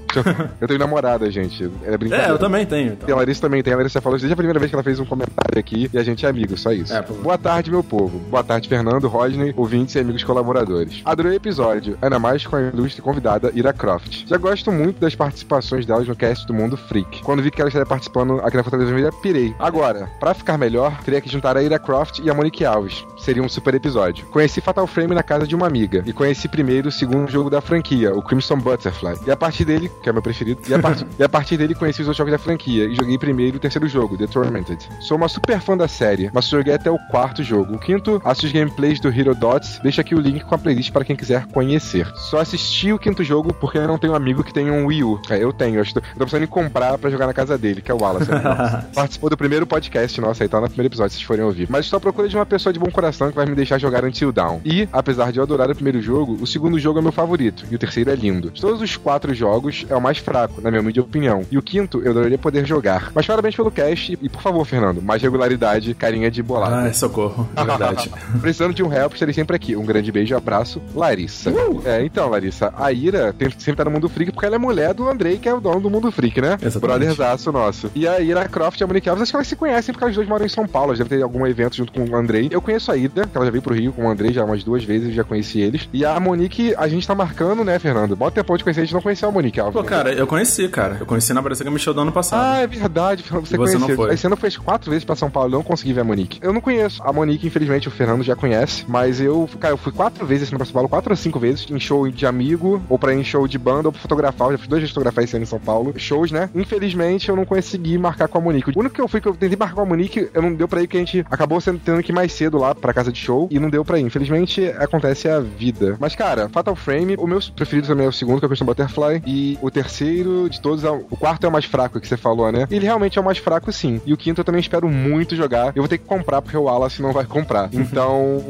[0.60, 1.70] Eu tenho namorada, gente.
[1.84, 2.30] É brincadeira.
[2.30, 2.88] É, eu também tenho.
[2.88, 3.16] E a Então.
[3.16, 3.72] Larissa também tem.
[3.72, 5.21] A Larissa falou desde a primeira vez que ela fez um comentário
[5.58, 6.92] aqui e a gente é amigo, só isso.
[6.92, 7.02] É.
[7.02, 8.18] Boa tarde, meu povo.
[8.18, 11.00] Boa tarde, Fernando, Rodney, ouvintes e amigos colaboradores.
[11.04, 14.24] Adorei o episódio, ainda mais com a ilustre convidada Ira Croft.
[14.26, 17.22] Já gosto muito das participações delas no cast do Mundo Freak.
[17.22, 19.54] Quando vi que ela estaria participando aqui na Fortaleza Vermelha, pirei.
[19.58, 23.04] Agora, pra ficar melhor, teria que juntar a Ira Croft e a Monique Alves.
[23.18, 24.26] Seria um super episódio.
[24.26, 27.60] Conheci Fatal Frame na casa de uma amiga e conheci primeiro o segundo jogo da
[27.60, 29.14] franquia, o Crimson Butterfly.
[29.26, 31.74] E a partir dele, que é meu preferido, e a, partir, e a partir dele
[31.74, 34.88] conheci os outros jogos da franquia e joguei primeiro o terceiro jogo, The Tormented.
[35.12, 37.74] Sou sou uma super fã da série, mas joguei até o quarto jogo.
[37.74, 40.90] O quinto, assisti os gameplays do Hero Dots, deixa aqui o link com a playlist
[40.90, 42.10] para quem quiser conhecer.
[42.14, 45.04] Só assisti o quinto jogo porque eu não tenho um amigo que tem um Wii
[45.04, 45.20] U.
[45.28, 47.82] É, eu tenho, eu estou, eu tô pensando em comprar pra jogar na casa dele,
[47.82, 48.30] que é o Wallace.
[48.94, 51.66] Participou do primeiro podcast nosso aí, tá no primeiro episódio, se vocês forem ouvir.
[51.68, 54.06] Mas estou à procura de uma pessoa de bom coração que vai me deixar jogar
[54.06, 54.62] Until Dawn.
[54.64, 57.74] E, apesar de eu adorar o primeiro jogo, o segundo jogo é meu favorito, e
[57.74, 58.50] o terceiro é lindo.
[58.50, 61.44] De todos os quatro jogos, é o mais fraco, na minha humilde opinião.
[61.50, 63.12] E o quinto, eu adoraria poder jogar.
[63.14, 66.74] Mas parabéns pelo cast, e por favor, Fernando, mais regularidade, carinha de bolado.
[66.74, 67.48] Ai, socorro.
[67.56, 68.10] É verdade.
[68.40, 69.76] Precisando de um help, estarei sempre aqui.
[69.76, 71.52] Um grande beijo e abraço, Larissa.
[71.84, 74.94] É, então, Larissa, a Ira tem, sempre tá no Mundo Freak porque ela é mulher
[74.94, 76.56] do Andrei, que é o dono do Mundo Freak, né?
[76.62, 76.80] Exatamente.
[76.80, 77.90] Brotherzaço nosso.
[77.94, 80.14] E a Ira Croft e a Monique Alves, acho que elas se conhecem porque elas
[80.14, 80.88] duas moram em São Paulo.
[80.90, 82.48] Elas devem ter algum evento junto com o Andrei.
[82.50, 84.62] Eu conheço a Ida, que ela já veio pro Rio com o Andrei já umas
[84.64, 85.88] duas vezes, já conheci eles.
[85.92, 88.14] E a Monique, a gente tá marcando, né, Fernando?
[88.16, 89.74] Bota tempo de conhecer, a gente não conheceu a Monique Alves.
[89.80, 90.96] Pô, cara, eu conheci, cara.
[91.00, 92.40] Eu conheci na Brasil Game Show do ano passado.
[92.42, 93.96] Ah, é verdade, Fernando, você, E você não conheceu.
[93.96, 94.14] foi.
[94.14, 96.38] Esse ano fui quatro vezes pra São Paulo, eu não consegui ver a Monique.
[96.42, 99.92] Eu não conheço a Monique, infelizmente, o Fernando já conhece, mas eu, cara, eu fui
[99.92, 103.14] quatro vezes pra São Paulo, quatro ou cinco vezes, em show de amigo, ou pra
[103.14, 104.48] ir em show de banda, ou pra fotografar.
[104.48, 105.94] Eu já fui duas vezes fotografar esse ano em São Paulo.
[105.96, 106.50] Shows, né?
[106.54, 108.70] Infelizmente, eu não consegui marcar com a Monique.
[108.74, 110.68] O único que eu fui que eu tentei marcar com a Monique, eu não deu
[110.68, 113.12] pra ir, porque a gente acabou sendo, tendo que ir mais cedo lá pra casa
[113.12, 114.02] de show, e não deu pra ir.
[114.02, 115.96] Infelizmente, acontece a vida.
[115.98, 118.66] Mas, cara, Fatal Frame, o meu preferido também é o segundo, que é o Christian
[118.66, 122.16] Butterfly, e o terceiro de todos, é o quarto é o mais fraco que você
[122.16, 122.66] falou, né?
[122.70, 124.00] Ele realmente é o mais fraco, sim.
[124.04, 125.72] E o quinto eu também espero muito jogar.
[125.74, 127.70] Eu vou ter que comprar, porque o Wallace não vai comprar.
[127.92, 128.40] Então,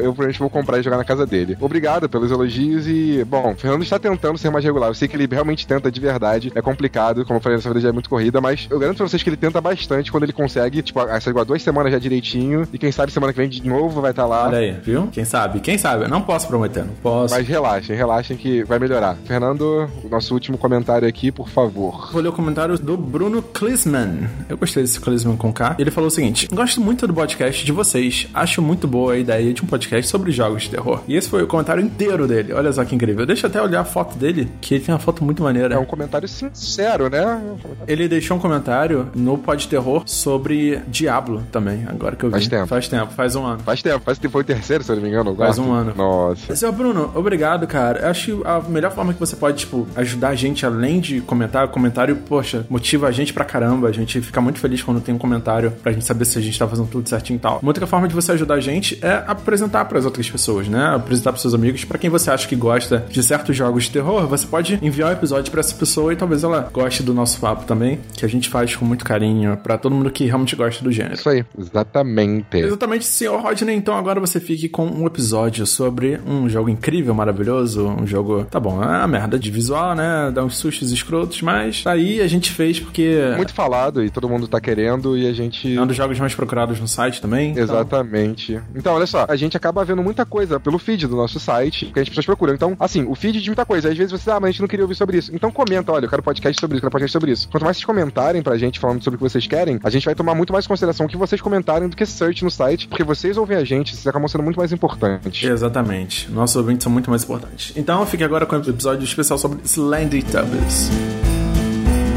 [0.00, 1.56] eu provavelmente vou comprar e jogar na casa dele.
[1.60, 4.90] Obrigado pelos elogios e, bom, o Fernando está tentando ser mais regular.
[4.90, 6.52] Eu sei que ele realmente tenta de verdade.
[6.54, 9.08] É complicado, como eu falei, essa vida já é muito corrida, mas eu garanto pra
[9.08, 12.66] vocês que ele tenta bastante quando ele consegue, tipo, essa igual duas semanas já direitinho.
[12.72, 14.48] E quem sabe semana que vem de novo vai estar lá.
[14.48, 15.08] Olha aí, viu?
[15.12, 15.60] Quem sabe?
[15.60, 16.04] Quem sabe?
[16.04, 17.34] Eu não posso prometer, não posso.
[17.34, 19.16] Mas relaxem, relaxem que vai melhorar.
[19.24, 22.10] Fernando, nosso último comentário aqui, por favor.
[22.12, 24.28] Vou ler o comentário do Bruno Klisman.
[24.48, 25.71] Eu gostei desse Klisman com K.
[25.78, 28.28] Ele falou o seguinte: Gosto muito do podcast de vocês.
[28.34, 31.02] Acho muito boa a ideia de um podcast sobre jogos de terror.
[31.06, 32.52] E esse foi o comentário inteiro dele.
[32.52, 33.26] Olha só que incrível.
[33.26, 35.74] Deixa eu até olhar a foto dele, que ele tem uma foto muito maneira.
[35.74, 37.40] É um comentário sincero, né?
[37.86, 42.34] Ele deixou um comentário no Pod Terror sobre Diablo também, agora que eu vi.
[42.34, 42.66] Faz tempo.
[42.66, 43.60] Faz tempo, faz um ano.
[43.60, 45.32] Faz tempo, faz tempo, foi o terceiro, se eu não me engano.
[45.32, 45.92] o Faz um ano.
[45.96, 46.54] Nossa.
[46.56, 48.00] Seu Bruno, obrigado, cara.
[48.00, 51.20] Eu acho que a melhor forma que você pode, tipo, ajudar a gente, além de
[51.20, 53.88] comentar, comentário, poxa, motiva a gente pra caramba.
[53.88, 56.58] A gente fica muito feliz quando tem um comentário pra gente saber se a gente
[56.58, 57.58] tá fazendo tudo certinho e tal.
[57.60, 60.94] Uma outra forma de você ajudar a gente é apresentar pras outras pessoas, né?
[60.94, 61.84] Apresentar pros seus amigos.
[61.84, 65.12] Pra quem você acha que gosta de certos jogos de terror, você pode enviar um
[65.12, 68.48] episódio pra essa pessoa e talvez ela goste do nosso papo também, que a gente
[68.48, 71.14] faz com muito carinho pra todo mundo que realmente gosta do gênero.
[71.14, 72.56] Isso aí, exatamente.
[72.56, 73.76] Exatamente, senhor Rodney.
[73.76, 77.86] Então agora você fique com um episódio sobre um jogo incrível, maravilhoso.
[77.86, 80.30] Um jogo, tá bom, é uma merda de visual, né?
[80.32, 84.48] Dá uns sustos escrotos, mas aí a gente fez porque Muito falado e todo mundo
[84.48, 85.51] tá querendo e a gente.
[85.76, 87.50] É um dos jogos mais procurados no site também.
[87.52, 88.60] então- Exatamente.
[88.74, 92.00] Então, olha só, a gente acaba vendo muita coisa pelo feed do nosso site, que
[92.00, 92.54] as pessoas procuram.
[92.54, 93.88] Então, assim, o feed de muita coisa.
[93.90, 95.34] Às vezes você, ah, mas a gente não queria ouvir sobre isso.
[95.34, 97.48] Então comenta, olha, eu quero podcast sobre isso, eu quero podcast sobre isso.
[97.48, 100.14] Quanto mais vocês comentarem pra gente falando sobre o que vocês querem, a gente vai
[100.14, 103.04] tomar muito mais em consideração o que vocês comentarem do que search no site, porque
[103.04, 105.48] vocês ouvem a gente, vocês acabam sendo muito mais importantes.
[105.48, 106.30] Exatamente.
[106.30, 107.72] Nossos ouvintes são muito mais importantes.
[107.76, 110.90] Então fique agora com o episódio especial sobre Slendy Tubbs.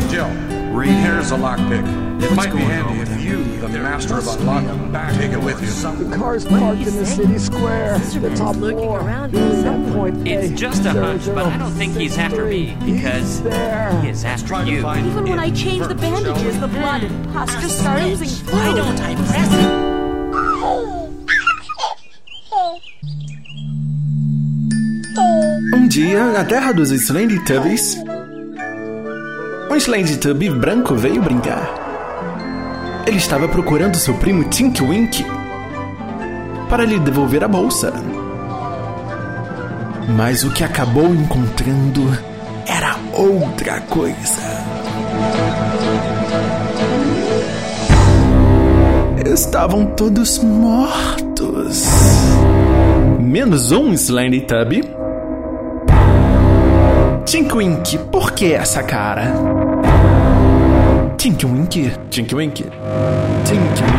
[0.10, 1.86] Jill, Reed, here's a lockpick.
[2.22, 5.68] It might be handy if you, the master of unlocking, take it with you.
[6.10, 7.98] The car's parked in the city square.
[8.00, 9.00] The top looking floor.
[9.00, 9.32] around.
[9.32, 12.18] Building that point It's A, just a zero, hunch, zero, but I don't think he's
[12.18, 14.02] after me because there.
[14.02, 14.82] he is after Try to you.
[14.82, 16.24] find Even when I change the first, shall we?
[16.26, 18.30] bandages, the blood and pus just start oozing.
[18.54, 19.86] Why don't I press it?
[25.74, 27.96] Um dia, na terra dos Slendy Tubbies,
[29.76, 33.04] um Tubby branco veio brincar.
[33.06, 35.26] Ele estava procurando seu primo Tink Wink
[36.70, 37.94] para lhe devolver a bolsa.
[40.16, 42.18] Mas o que acabou encontrando
[42.66, 44.64] era outra coisa.
[49.26, 51.84] Estavam todos mortos.
[53.20, 55.05] Menos um Slendy Tubby
[57.36, 59.26] Tinkwink, por que essa cara?
[61.18, 62.64] Tinkwink, Tinkwink,
[63.44, 63.95] Tinkwink.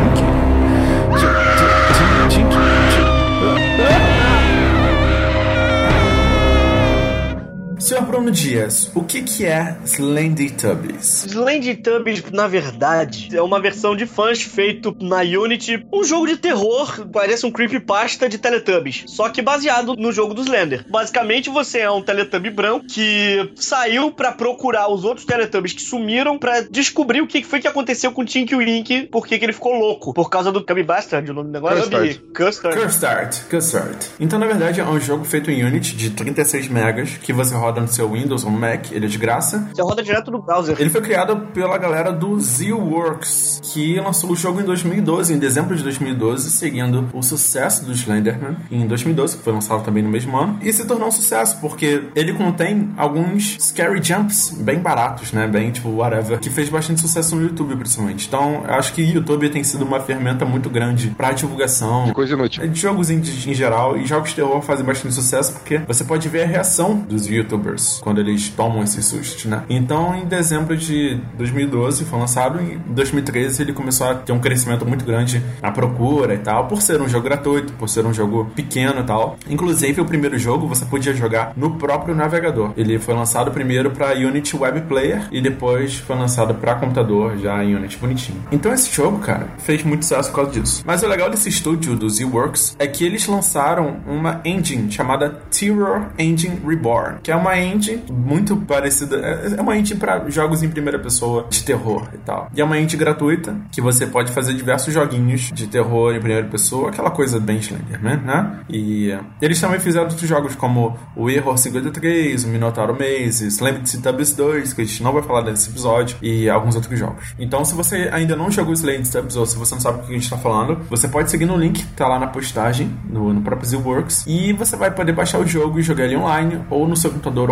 [7.87, 11.23] Senhor Bruno Dias, o que que é Slendytubbies?
[11.23, 17.07] Slendytubbies, na verdade, é uma versão de fãs feito na Unity, um jogo de terror,
[17.07, 20.85] parece um creepypasta de Teletubbies, só que baseado no jogo do Slender.
[20.89, 26.37] Basicamente, você é um Teletubby branco que saiu pra procurar os outros Teletubbies que sumiram
[26.37, 29.73] pra descobrir o que foi que aconteceu com o Tinky Winky, por que ele ficou
[29.79, 31.83] louco, por causa do Cubby Bastard, o nome do negócio?
[31.83, 32.21] Custard.
[32.35, 32.81] Custard.
[32.81, 33.97] Custard, Custard.
[34.19, 37.76] Então, na verdade, é um jogo feito em Unity de 36 megas que você roda
[37.81, 39.67] no seu Windows ou Mac, ele é de graça.
[39.73, 40.75] Você roda direto no browser.
[40.79, 45.75] Ele foi criado pela galera do ZillWorks, que lançou o jogo em 2012, em dezembro
[45.75, 50.35] de 2012, seguindo o sucesso do Slenderman em 2012, que foi lançado também no mesmo
[50.37, 55.47] ano, e se tornou um sucesso, porque ele contém alguns scary jumps bem baratos, né?
[55.47, 58.27] Bem, tipo, whatever, que fez bastante sucesso no YouTube, principalmente.
[58.27, 62.13] Então, eu acho que o YouTube tem sido uma ferramenta muito grande pra divulgação Que
[62.13, 62.67] coisa inútil.
[62.67, 66.27] de jogos indies em geral, e jogos de terror fazem bastante sucesso, porque você pode
[66.29, 67.66] ver a reação dos youtubers
[68.01, 69.63] quando eles tomam esses sustos, né?
[69.69, 74.85] Então, em dezembro de 2012 foi lançado, em 2013 ele começou a ter um crescimento
[74.85, 78.45] muito grande na procura e tal, por ser um jogo gratuito, por ser um jogo
[78.55, 79.37] pequeno e tal.
[79.49, 82.71] Inclusive, o primeiro jogo você podia jogar no próprio navegador.
[82.77, 87.63] Ele foi lançado primeiro para Unity Web Player e depois foi lançado para computador já
[87.63, 88.43] em Unity bonitinho.
[88.51, 90.83] Então esse jogo, cara, fez muito sucesso por causa disso.
[90.85, 96.07] Mas o legal desse estúdio do Z-Works é que eles lançaram uma engine chamada Terror
[96.17, 100.69] Engine Reborn, que é uma engine muito parecida, é é uma engine para jogos em
[100.69, 102.49] primeira pessoa de terror e tal.
[102.53, 106.47] E é uma engine gratuita que você pode fazer diversos joguinhos de terror em primeira
[106.47, 108.59] pessoa, aquela coisa bem Slenderman, né?
[108.69, 113.97] E eh, eles também fizeram outros jogos como o Error 53, o Minotauro Maze, Slendy
[113.97, 117.33] Tubbies 2, que a gente não vai falar nesse episódio, e alguns outros jogos.
[117.39, 120.11] Então, se você ainda não jogou Slendy Tubbies ou se você não sabe o que
[120.11, 123.33] a gente tá falando, você pode seguir no link que tá lá na postagem, no,
[123.33, 126.87] no próprio ZWorks, e você vai poder baixar o jogo e jogar ele online ou
[126.87, 127.46] no seu computador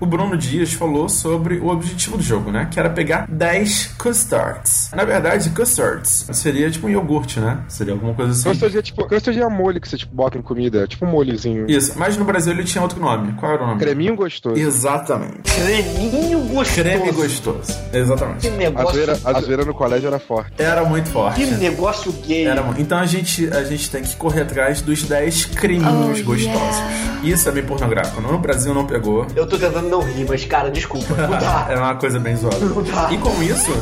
[0.00, 2.68] O Bruno Dias falou sobre o objetivo do jogo, né?
[2.70, 4.90] Que era pegar 10 custards.
[4.94, 7.58] Na verdade, custards seria tipo um iogurte, né?
[7.68, 8.48] Seria alguma coisa assim.
[8.50, 11.10] Custard é tipo, custard é molho que você tipo, bota em comida, é tipo um
[11.10, 11.66] molhozinho.
[11.68, 13.32] Isso, mas no Brasil ele tinha outro nome.
[13.34, 13.80] Qual era o nome?
[13.80, 14.56] Creminho gostoso.
[14.60, 15.42] Exatamente.
[15.54, 16.82] Creminho gostoso.
[16.82, 17.78] Creme gostoso.
[17.92, 18.40] Exatamente.
[18.40, 20.52] Que A negócio, zoeira, a zoeira no colégio era forte.
[20.58, 21.44] Era muito forte.
[21.44, 22.46] que negócio gay.
[22.46, 26.42] Era Então a gente, a gente tem que correr atrás dos 10 creminhos Oh, gostosos.
[26.46, 27.20] yeah.
[27.22, 28.20] Isso é bem pornográfico.
[28.20, 29.26] No Brasil não pegou.
[29.34, 31.14] Eu tô tentando não rir, mas cara, desculpa.
[31.14, 31.66] Não dá.
[31.70, 32.58] é uma coisa bem zoada.
[32.58, 33.10] Não dá.
[33.12, 33.72] E com isso,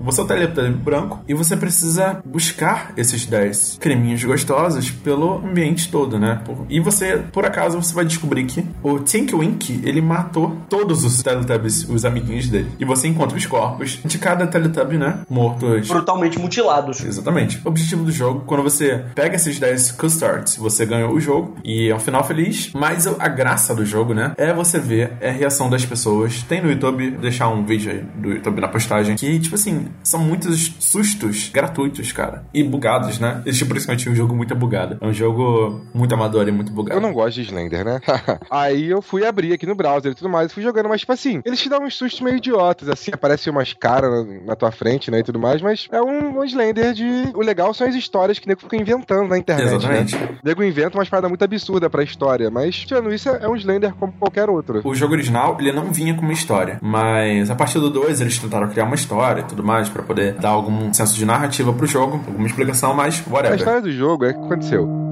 [0.00, 5.90] você é o teletubby branco e você precisa buscar esses 10 creminhos gostosos pelo ambiente
[5.90, 6.42] todo, né?
[6.68, 11.22] E você, por acaso, você vai descobrir que o Tinky Winky, ele matou todos os
[11.22, 12.70] Teletubbies, os amiguinhos dele.
[12.78, 15.20] E você encontra os corpos de cada Teletubby, né?
[15.28, 15.88] Mortos.
[15.88, 17.04] Brutalmente mutilados.
[17.04, 17.60] Exatamente.
[17.64, 21.88] O objetivo do jogo, quando você pega esses 10 custards, você ganha o jogo e
[21.88, 22.70] é um final feliz.
[22.74, 26.42] Mas a graça do jogo, né, é você ver a reação das pessoas.
[26.42, 30.20] Tem no YouTube, deixar um vídeo aí do YouTube na postagem, que, tipo assim, são
[30.20, 32.44] muitos sustos gratuitos, cara.
[32.54, 33.42] E bugados, né?
[33.44, 34.98] Esse por isso que eu tinha um jogo muito bugado.
[35.00, 36.96] É um jogo muito amador e muito bugado.
[36.96, 38.00] Eu não gosto de Slender, né?
[38.50, 41.40] Aí eu fui abrir aqui no browser e tudo mais, fui jogando, mas tipo assim,
[41.44, 45.10] eles te dão uns sustos meio idiotas, assim, aparece umas caras na, na tua frente,
[45.10, 47.30] né, e tudo mais, mas é um, um Slender de...
[47.34, 50.16] O legal são as histórias que o nego fica inventando na internet, Exatamente.
[50.16, 50.38] né?
[50.42, 53.56] O nego inventa umas paradas muito absurdas pra história, mas, tirando isso, é é um
[53.56, 54.80] Slender como qualquer outro.
[54.84, 58.38] O jogo original, ele não vinha com uma história, mas a partir do 2 eles
[58.38, 61.86] tentaram criar uma história e tudo mais pra poder dar algum senso de narrativa pro
[61.86, 63.58] jogo, alguma explicação, mas A whatever.
[63.58, 65.09] história do jogo é o que aconteceu.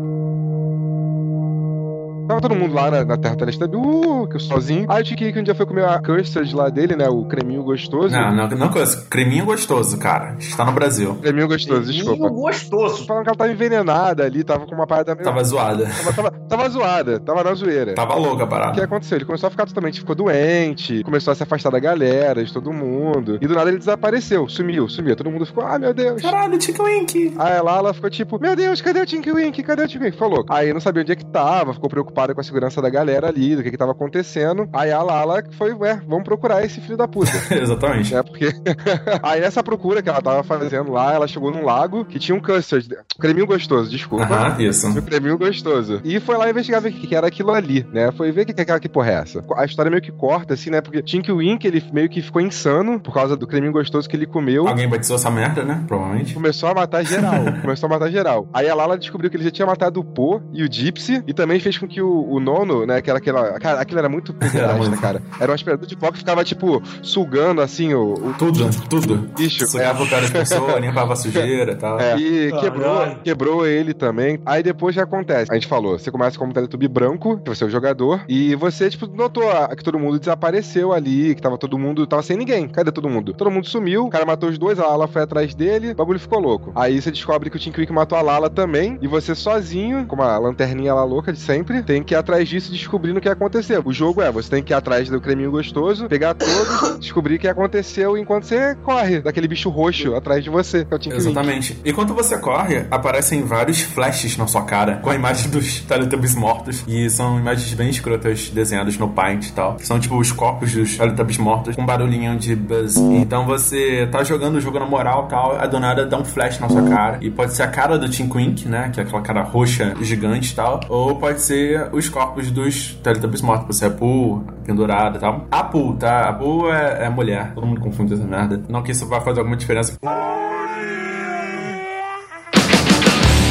[2.29, 4.85] Tava todo mundo lá na, na Terra Telestab, uh, que eu sozinho.
[4.91, 7.09] Aí o Tiki um dia foi comer a custard lá dele, né?
[7.09, 8.15] O creminho gostoso.
[8.15, 8.71] Não, não, não.
[9.09, 10.37] Creminho gostoso, cara.
[10.39, 11.17] Está no Brasil.
[11.23, 12.19] Creminho gostoso, desculpa.
[12.19, 13.07] Creminho gostoso.
[13.07, 15.25] Falando que ela tava envenenada ali, tava com uma parada meio...
[15.25, 15.87] Tava zoada.
[15.87, 17.95] Tava, tava, tava zoada, tava na zoeira.
[17.95, 18.85] Tava louca a O que parada.
[18.85, 19.17] aconteceu?
[19.17, 22.73] Ele começou a ficar totalmente, ficou doente, começou a se afastar da galera, de todo
[22.75, 23.39] mundo.
[23.41, 25.17] E do nada ele desapareceu, sumiu, sumiu.
[25.17, 26.21] Todo mundo ficou, ah, meu Deus.
[26.21, 27.35] Caralho, Chico Wink.
[27.39, 29.63] Aí ela, ela ficou tipo, meu Deus, cadê o Tinky Wink?
[29.63, 30.19] Cadê o Tinky Wink?
[30.19, 30.45] Falou.
[30.51, 31.89] Aí não sabia onde é que tava, ficou
[32.19, 34.69] preocupada com a segurança da galera ali, do que que tava acontecendo.
[34.73, 37.31] Aí a Lala foi, ué, vamos procurar esse filho da puta.
[37.55, 38.13] Exatamente.
[38.13, 38.23] né?
[38.23, 38.53] Porque.
[39.23, 42.41] aí nessa procura que ela tava fazendo lá, ela chegou num lago que tinha um
[42.41, 42.89] custard.
[43.19, 44.25] Creminho gostoso, desculpa.
[44.25, 44.89] Aham, isso.
[44.89, 46.01] Um creminho gostoso.
[46.05, 48.11] E foi lá investigar o que que era aquilo ali, né?
[48.13, 49.45] Foi ver o que, que, que porra é essa.
[49.57, 50.81] A história meio que corta, assim, né?
[50.81, 54.27] Porque Tinky Wink, ele meio que ficou insano por causa do creminho gostoso que ele
[54.27, 54.67] comeu.
[54.67, 55.85] Alguém batizou essa merda, né?
[55.87, 56.35] Provavelmente.
[56.35, 57.45] Começou a matar geral.
[57.63, 58.49] começou a matar geral.
[58.53, 61.23] Aí a Lala descobriu que ele já tinha matado o Po e o Gypsy.
[61.27, 63.01] E também fez com que o, o, o nono, né?
[63.01, 63.59] Que era aquela.
[63.59, 65.23] Cara, aquilo era muito pederasta, cara.
[65.41, 68.15] Era um aspirador de pó que ficava, tipo, sugando assim o.
[68.15, 69.17] o Tudo, tudo.
[69.37, 69.67] bicho.
[69.67, 71.99] Sugava o cara de pessoa, limpava a sujeira e tal.
[72.01, 72.61] É, e Caralho.
[72.61, 74.41] quebrou, quebrou ele também.
[74.45, 75.51] Aí depois já acontece.
[75.51, 78.89] A gente falou, você começa como Teletubby branco, que você é o jogador, e você,
[78.91, 82.69] tipo, notou ah, que todo mundo desapareceu ali, que tava todo mundo, tava sem ninguém.
[82.69, 83.33] Cadê todo mundo?
[83.35, 86.19] Todo mundo sumiu, o cara matou os dois, a Lala foi atrás dele, o bagulho
[86.21, 86.73] ficou louco.
[86.75, 90.17] Aí você descobre que o Tinky Winky matou a Lala também, e você sozinho, com
[90.17, 93.83] uma lanterninha lá louca de sempre, tem que ir atrás disso descobrindo o que aconteceu.
[93.85, 97.39] O jogo é, você tem que ir atrás do creminho gostoso, pegar todos, descobrir o
[97.39, 101.17] que aconteceu enquanto você corre daquele bicho roxo atrás de você, que é o Winky.
[101.17, 101.79] Exatamente.
[101.85, 106.35] E quando você corre, aparecem vários flashes na sua cara com a imagem dos Teletubbies
[106.35, 106.85] mortos.
[106.87, 109.77] E são imagens bem escrotas desenhadas no Paint e tal.
[109.77, 112.97] Que são tipo os corpos dos Teletubbies mortos com um barulhinho de buzz.
[112.97, 116.25] Então você tá jogando o jogo na moral e tal, a do nada dá um
[116.25, 117.19] flash na sua cara.
[117.21, 118.91] E pode ser a cara do Tim Quink, né?
[118.93, 120.81] Que é aquela cara roxa gigante e tal.
[120.89, 123.77] Ou pode ser os corpos dos Teletubbies mortos.
[123.77, 125.47] Você é Pooh, pendurada e tal.
[125.51, 126.29] A Pooh, tá?
[126.29, 127.53] A Pooh é, é mulher.
[127.55, 128.63] Todo mundo confunde essa merda.
[128.69, 129.97] Não que isso vá fazer alguma diferença.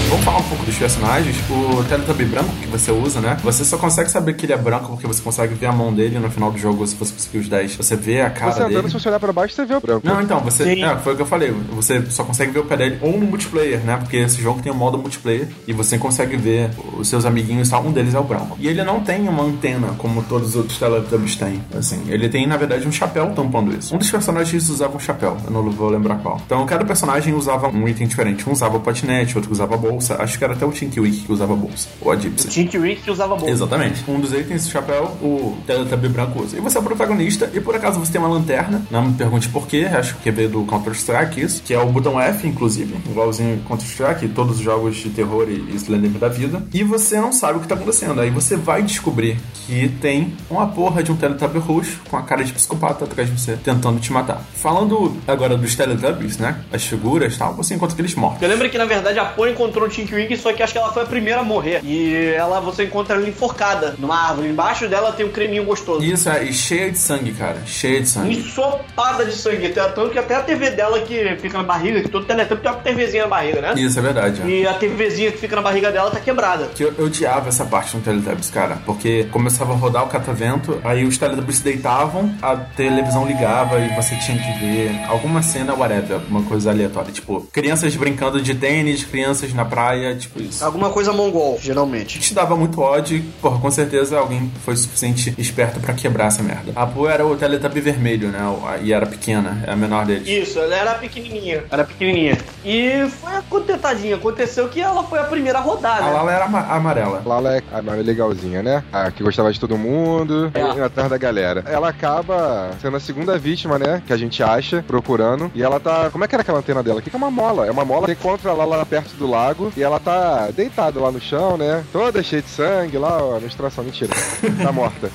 [0.10, 1.36] Vamos falar um pouco dos personagens.
[1.50, 3.38] O Teletubby branco que você usa, né?
[3.44, 6.18] Você só consegue saber que ele é branco porque você consegue ver a mão dele
[6.18, 7.76] no final do jogo, se você conseguir os 10.
[7.76, 8.88] Você vê a cara Você andando, dele.
[8.88, 10.08] se você olhar pra baixo, você vê o branco.
[10.08, 10.64] Não, então, você.
[10.64, 10.84] Sim.
[10.84, 11.54] É, foi o que eu falei.
[11.72, 13.98] Você só consegue ver o pé dele ou no multiplayer, né?
[13.98, 17.72] Porque esse jogo tem um modo multiplayer e você consegue ver os seus amiguinhos e
[17.72, 17.86] tal.
[17.86, 18.56] Um deles é o branco.
[18.62, 21.62] E ele não tem uma antena como todos os outros Teletubbies têm.
[21.78, 23.94] Assim, ele tem, na verdade, um chapéu tampando isso.
[23.94, 26.42] Um dos personagens usava um chapéu, eu não vou lembrar qual.
[26.46, 28.48] Então, cada personagem usava um item diferente.
[28.50, 30.22] Um usava o patinete, outro usava a bolsa.
[30.22, 31.90] Acho que era até o Tinky Winky que usava bolsa.
[32.02, 32.48] Ou a Gypsy.
[32.48, 33.52] Tinky Winky que usava bolsa.
[33.52, 34.04] Exatamente.
[34.08, 36.58] Um dos itens, o chapéu, o Teletubby branco usa.
[36.58, 38.86] E você é o protagonista, e por acaso você tem uma lanterna.
[38.92, 42.20] Não me pergunte por quê, acho que veio do Counter-Strike isso, que é o botão
[42.20, 46.62] F, inclusive, igualzinho Counter-Strike todos os jogos de terror e, Slenderman da vida.
[46.74, 48.20] E você não sabe o que tá acontecendo.
[48.22, 52.44] Aí você vai descobrir que tem uma porra de um Teletubby roxo com a cara
[52.44, 54.42] de psicopata atrás de você, tentando te matar.
[54.54, 56.62] Falando agora dos Teletubbies, né?
[56.72, 58.42] As figuras e tal, você encontra aqueles mortos.
[58.42, 60.80] Eu lembro que na verdade a Pô encontrou o Tinky Winky, só que acho que
[60.80, 61.82] ela foi a primeira a morrer.
[61.84, 64.50] E ela você encontra ela enforcada numa árvore.
[64.50, 66.04] Embaixo dela tem um creminho gostoso.
[66.04, 67.58] Isso, é, e cheia de sangue, cara.
[67.66, 68.38] Cheia de sangue.
[68.38, 69.70] Ensopada de sangue.
[69.70, 72.80] Tanto que até a TV dela que fica na barriga, que todo Teletubby tem uma
[72.82, 73.74] TVzinha na barriga, né?
[73.78, 74.42] Isso, é verdade.
[74.42, 74.48] é.
[74.48, 76.68] E a TVzinha que fica na barriga dela tá quebrada.
[76.76, 78.80] Que eu, eu odiava essa parte no Teletubbies, cara.
[78.86, 83.90] Porque começava a rodar o catavento, aí os Teletubbies se deitavam, a televisão ligava e
[83.96, 87.12] você tinha que ver alguma cena, whatever, alguma coisa aleatória.
[87.12, 89.77] Tipo, crianças brincando de tênis, crianças na praia,
[90.18, 90.64] tipo isso.
[90.64, 92.20] Alguma coisa mongol, geralmente.
[92.20, 96.42] Te dava muito ódio, e, porra, com certeza alguém foi suficiente esperto pra quebrar essa
[96.44, 96.72] merda.
[96.76, 98.40] A Pooh era o Teletubby vermelho, né?
[98.82, 100.28] E era pequena, é a menor deles.
[100.28, 101.64] Isso, ela era pequenininha.
[101.72, 102.38] Era pequenininha.
[102.66, 104.16] E foi acontecadinha.
[104.16, 106.10] Aconteceu que ela foi a primeira a rodar, A?
[106.12, 107.22] Lala era ama- amarela.
[107.26, 108.84] Lala é a mais legalzinha, né?
[108.92, 110.62] A que gostava de todo mundo, É.
[110.62, 111.64] indo atrás da galera.
[111.68, 114.02] Ela acaba sendo a segunda vítima, né?
[114.06, 115.52] Que a gente acha, procurando.
[115.54, 116.10] E ela tá.
[116.12, 117.00] Como é que era aquela antena dela?
[117.00, 117.66] O que é uma mola?
[117.68, 119.67] É uma mola que encontra ela lá perto do lago.
[119.76, 121.84] E ela tá deitada lá no chão, né?
[121.92, 123.40] Toda cheia de sangue lá, ó.
[123.40, 124.14] Menstruação, mentira.
[124.62, 125.10] Tá morta.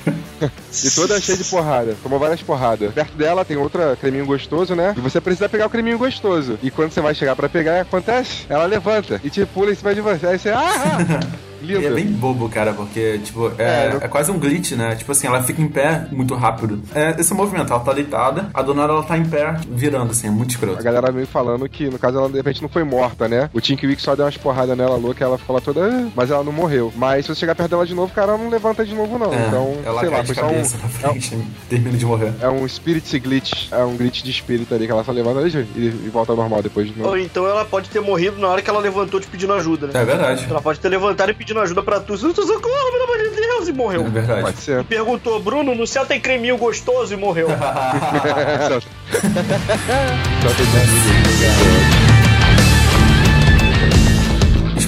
[0.83, 1.95] e toda cheia de porrada.
[2.01, 2.93] Tomou várias porradas.
[2.93, 4.93] Perto dela tem outra creminho gostoso, né?
[4.97, 6.57] E você precisa pegar o creminho gostoso.
[6.61, 8.45] E quando você vai chegar pra pegar, acontece?
[8.49, 10.27] Ela levanta e te pula em cima de você.
[10.27, 10.49] Aí você.
[10.49, 10.97] Ah!
[10.99, 11.52] ah!
[11.63, 14.95] E é bem bobo, cara, porque, tipo, é, É, é, quase um glitch, né?
[14.95, 16.81] Tipo assim, ela fica em pé muito rápido.
[16.93, 20.31] É esse movimento, ela tá deitada, a dona ela tá em pé virando, assim, é
[20.31, 20.83] muito A escroto.
[20.83, 23.49] galera meio falando que, no caso, ela de repente não foi morta, né?
[23.53, 25.85] O Tinky Wick só deu umas porradas nela louca, ela ficou lá toda.
[25.87, 26.91] "Ah", Mas ela não morreu.
[26.95, 29.33] Mas se você chegar perto dela de novo, o cara não levanta de novo, não.
[29.33, 30.49] É, então, ela sei lá, foi só um.
[30.49, 31.37] cabeça pra frente,
[31.69, 32.33] termina de morrer.
[32.41, 33.71] É um spirit glitch.
[33.71, 36.61] É um glitch de espírito ali que ela só levanta e, e volta ao normal
[36.61, 37.09] depois de novo.
[37.11, 39.93] Ou então ela pode ter morrido na hora que ela levantou te pedindo ajuda, né?
[39.95, 40.45] É verdade.
[40.49, 42.17] Ela pode ter levantado e pedindo ajuda pra tu.
[42.17, 44.05] Socorro, pelo amor de Deus, e morreu.
[44.05, 44.41] É verdade.
[44.41, 44.81] Pode ser.
[44.81, 47.47] E perguntou, Bruno, no céu tem creminho gostoso e morreu.
[48.67, 48.79] só
[50.49, 50.65] tem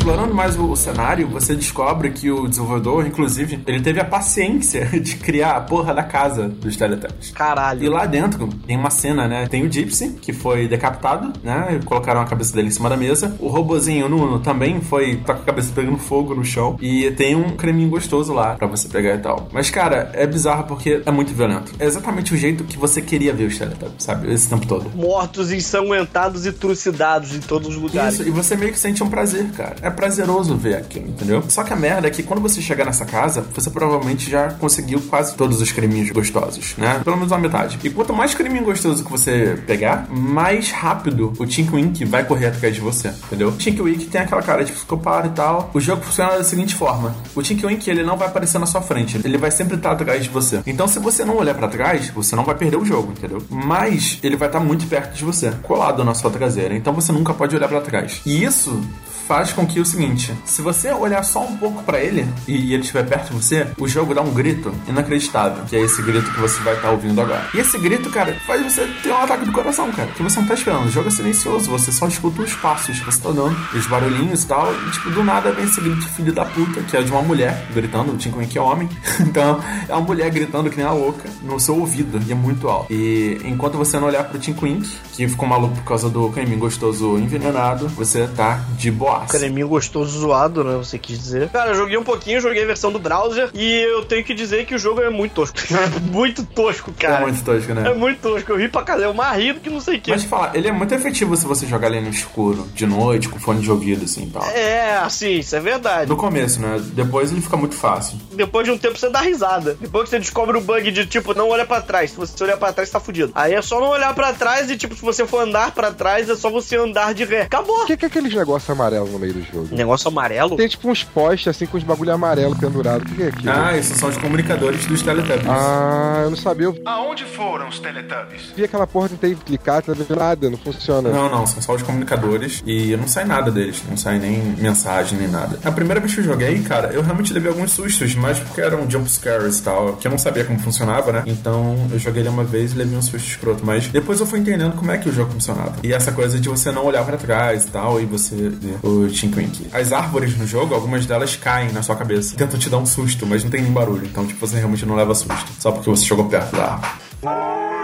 [0.06, 5.16] Explorando mais o, cenário, você descobre que o desenvolvedor, inclusive, ele teve a paciência de
[5.16, 7.32] criar a porra da casa dos Teletubbies.
[7.32, 7.84] Caralho.
[7.84, 9.48] E lá dentro tem uma cena, né?
[9.48, 11.80] Tem o Gypsy, que foi decapitado, né?
[11.86, 13.36] Colocaram a cabeça dele em cima da mesa.
[13.40, 15.16] O robozinho Nuno também foi.
[15.16, 16.78] tá com a cabeça pegando fogo no chão.
[16.80, 19.50] E tem um creminho gostoso lá pra você pegar e tal.
[19.52, 21.72] Mas, cara, é bizarro porque é muito violento.
[21.80, 24.32] É exatamente o jeito que você queria ver os Teletubbies, sabe?
[24.32, 24.88] Esse tempo todo.
[24.96, 28.20] Mortos, ensanguentados e trucidados em todos os lugares.
[28.20, 29.78] Isso, e você meio que sente um prazer, cara.
[29.82, 31.44] É prazeroso ver aquilo, entendeu?
[31.48, 35.02] Só que a merda é que quando você chegar nessa casa, você provavelmente já conseguiu
[35.10, 37.02] quase todos os creminhos gostosos, né?
[37.04, 37.80] Pelo menos a metade.
[37.84, 42.48] E quanto mais creminho gostoso que você pegar, mais rápido o Tink Wink vai correr
[42.48, 43.50] atrás de você, entendeu?
[43.50, 45.72] O Tink Wink tem aquela cara de psicopata e tal.
[45.74, 48.82] O jogo funciona da seguinte forma: o Tink Wink ele não vai aparecer na sua
[48.82, 50.62] frente, ele vai sempre estar atrás de você.
[50.66, 53.42] Então, se você não olhar para trás, você não vai perder o jogo, entendeu?
[53.50, 56.76] Mas ele vai estar muito perto de você, colado na sua traseira.
[56.76, 58.22] Então você nunca pode olhar para trás.
[58.26, 58.82] E isso
[59.28, 62.82] faz com que o seguinte: se você olhar só um pouco para ele e ele
[62.82, 66.40] estiver perto de você, o jogo dá um grito inacreditável, que é esse grito que
[66.40, 67.48] você vai estar ouvindo agora.
[67.54, 70.48] E esse grito, cara, faz você ter um ataque do coração, cara, que você não
[70.48, 70.86] tá esperando.
[70.86, 74.44] O jogo é silencioso, você só escuta os passos que você tá dando, os barulhinhos
[74.44, 77.12] e tal, e tipo, do nada vem esse grito filho da puta, que é de
[77.12, 78.90] uma mulher gritando, o Tinko que é homem.
[79.22, 82.68] então, é uma mulher gritando que nem a louca no seu ouvido, e é muito
[82.68, 82.92] alto.
[82.92, 84.66] E enquanto você não olhar pro Tinko
[85.12, 89.15] que ficou maluco por causa do creminho gostoso envenenado, você tá de boa.
[89.30, 90.76] Creminho gostoso zoado, né?
[90.78, 91.50] Você quis dizer.
[91.50, 94.66] Cara, eu joguei um pouquinho, joguei a versão do browser e eu tenho que dizer
[94.66, 95.58] que o jogo é muito tosco.
[96.12, 97.18] muito tosco, cara.
[97.18, 97.90] É muito tosco, né?
[97.90, 98.52] É muito tosco.
[98.52, 99.06] Eu ri pra caramba.
[99.06, 100.12] Eu mais ri do que não sei o que.
[100.12, 103.30] Mas te falar, ele é muito efetivo se você jogar ele no escuro, de noite,
[103.30, 104.46] com fone de ouvido, assim e tal.
[104.46, 106.10] É, assim, isso é verdade.
[106.10, 106.82] No começo, né?
[106.94, 108.18] Depois ele fica muito fácil.
[108.32, 109.78] Depois de um tempo você dá risada.
[109.80, 112.12] Depois que você descobre o bug de tipo, não olha pra trás.
[112.12, 113.32] Se você olhar pra trás, tá fudido.
[113.36, 116.30] Aí é só não olhar pra trás e, tipo, se você for andar pra trás,
[116.30, 117.44] é só você andar de ré.
[117.44, 117.84] Acabou.
[117.84, 119.76] O que, que é aqueles negócios amarelos no meio do jogo?
[119.76, 120.56] Negócio amarelo?
[120.56, 123.04] Tem tipo uns postes assim com os bagulho amarelo pendurado.
[123.04, 123.52] O que, é aquilo?
[123.54, 125.48] Ah, esses são os comunicadores dos Teletubbies.
[125.48, 126.66] Ah, eu não sabia.
[126.66, 128.54] Eu Aonde foram os Teletubbies?
[128.56, 131.10] vi aquela porra, tentei clicar, tá vendo nada, não funciona.
[131.10, 135.18] Não, não, são só os comunicadores e não sai nada deles, não sai nem mensagem
[135.18, 135.60] nem nada.
[135.64, 138.90] A primeira vez que eu joguei, cara, eu realmente levei alguns sustos, mas porque eram
[138.90, 141.24] jump scares e tal, que eu não sabia como funcionava, né?
[141.26, 144.40] Então eu joguei ele uma vez e levei um susto escroto, mas depois eu fui
[144.40, 145.76] entendendo como é que o jogo funcionava.
[145.84, 149.10] E essa coisa de você não olhar pra trás e tal, e você ver o
[149.10, 149.68] Tinkwink.
[149.72, 153.26] As árvores no jogo, algumas delas caem na sua cabeça, tentam te dar um susto,
[153.26, 156.06] mas não tem nem barulho, então tipo, você realmente não leva susto, só porque você
[156.06, 157.75] chegou perto da árvore.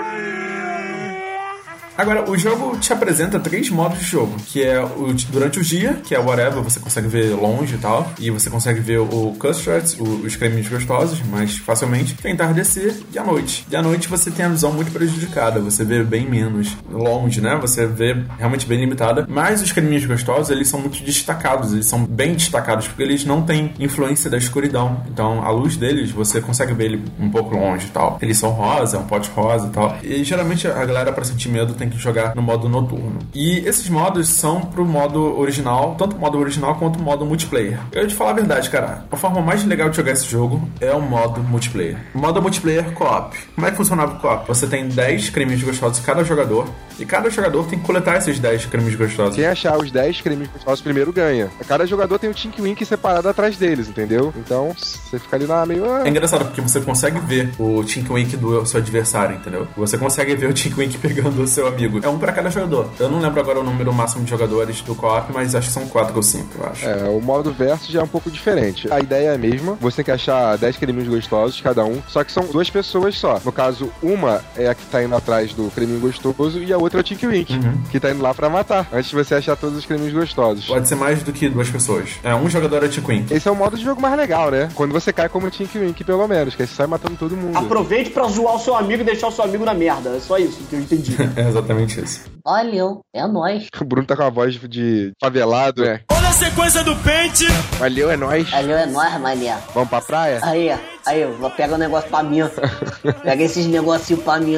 [2.02, 6.02] Agora, o jogo te apresenta três modos de jogo, que é o durante o dia,
[6.04, 9.86] que é whatever, você consegue ver longe e tal, e você consegue ver o custard,
[10.02, 13.68] os cremes gostosos, mais facilmente, tem entardecer e à noite.
[13.70, 17.56] E à noite você tem a visão muito prejudicada, você vê bem menos longe, né?
[17.62, 22.04] Você vê realmente bem limitada, mas os creminhos gostosos, eles são muito destacados, eles são
[22.04, 25.04] bem destacados, porque eles não têm influência da escuridão.
[25.08, 28.18] Então, a luz deles, você consegue ver ele um pouco longe e tal.
[28.24, 29.98] Eles são rosa, é um pote rosa e tal.
[30.02, 33.20] E geralmente a galera, pra sentir medo, tem que jogar no modo noturno.
[33.34, 37.80] E esses modos são pro modo original, tanto o modo original quanto o modo multiplayer.
[37.92, 40.92] Eu te falar a verdade, cara, a forma mais legal de jogar esse jogo é
[40.94, 41.98] o modo multiplayer.
[42.14, 43.38] O modo multiplayer co-op.
[43.56, 44.48] Como é que funcionava o co-op?
[44.48, 46.68] Você tem 10 cremes gostosos cada jogador,
[47.00, 49.36] e cada jogador tem que coletar esses 10 cremes gostosos.
[49.36, 51.50] Quem achar os 10 cremes gostosos primeiro ganha.
[51.68, 54.32] Cada jogador tem um Tink Wink separado atrás deles, entendeu?
[54.38, 55.86] Então, você fica ali na meio.
[55.92, 59.68] ah, É engraçado porque você consegue ver o Tink Wink do seu adversário, entendeu?
[59.78, 62.00] Você consegue ver o Tink Wink pegando o seu amigo.
[62.04, 62.90] É um pra cada jogador.
[63.00, 65.88] Eu não lembro agora o número máximo de jogadores do co-op, mas acho que são
[65.88, 66.86] 4 ou 5, eu acho.
[66.88, 68.92] É, o modo versus já é um pouco diferente.
[68.92, 72.24] A ideia é a mesma, você tem que achar 10 creminhos gostosos cada um, só
[72.24, 73.40] que são duas pessoas só.
[73.44, 77.00] No caso, uma é a que tá indo atrás do creminho gostoso e a outra
[77.00, 77.60] é o Tink Wink,
[77.90, 80.66] que tá indo lá pra matar, antes de você achar todos os creminhos gostosos.
[80.66, 82.20] Pode ser mais do que duas pessoas.
[82.24, 83.34] É, um jogador é Tink Wink.
[83.34, 84.70] Esse é o modo de jogo mais legal, né?
[84.76, 87.58] Quando você cai como Tink Wink, pelo menos, que aí você sai matando todo mundo.
[87.58, 90.10] Aproveite pra zoar o seu amigo e deixar o seu amigo na merda.
[90.12, 91.16] É só isso que eu entendi.
[91.36, 92.22] É exatamente isso.
[92.44, 93.68] Valeu, é nóis.
[93.80, 96.02] O Bruno tá com a voz de favelado, né?
[96.12, 97.46] Olha a sequência do pente!
[97.78, 98.50] Valeu, é nóis.
[98.50, 99.58] Valeu, é nóis, mané.
[99.74, 100.40] Vamos pra praia?
[100.42, 100.72] Aí,
[101.06, 102.40] aí, eu vou pegar um negócio pra mim.
[103.24, 104.56] Pega esses negocinhos pra mim.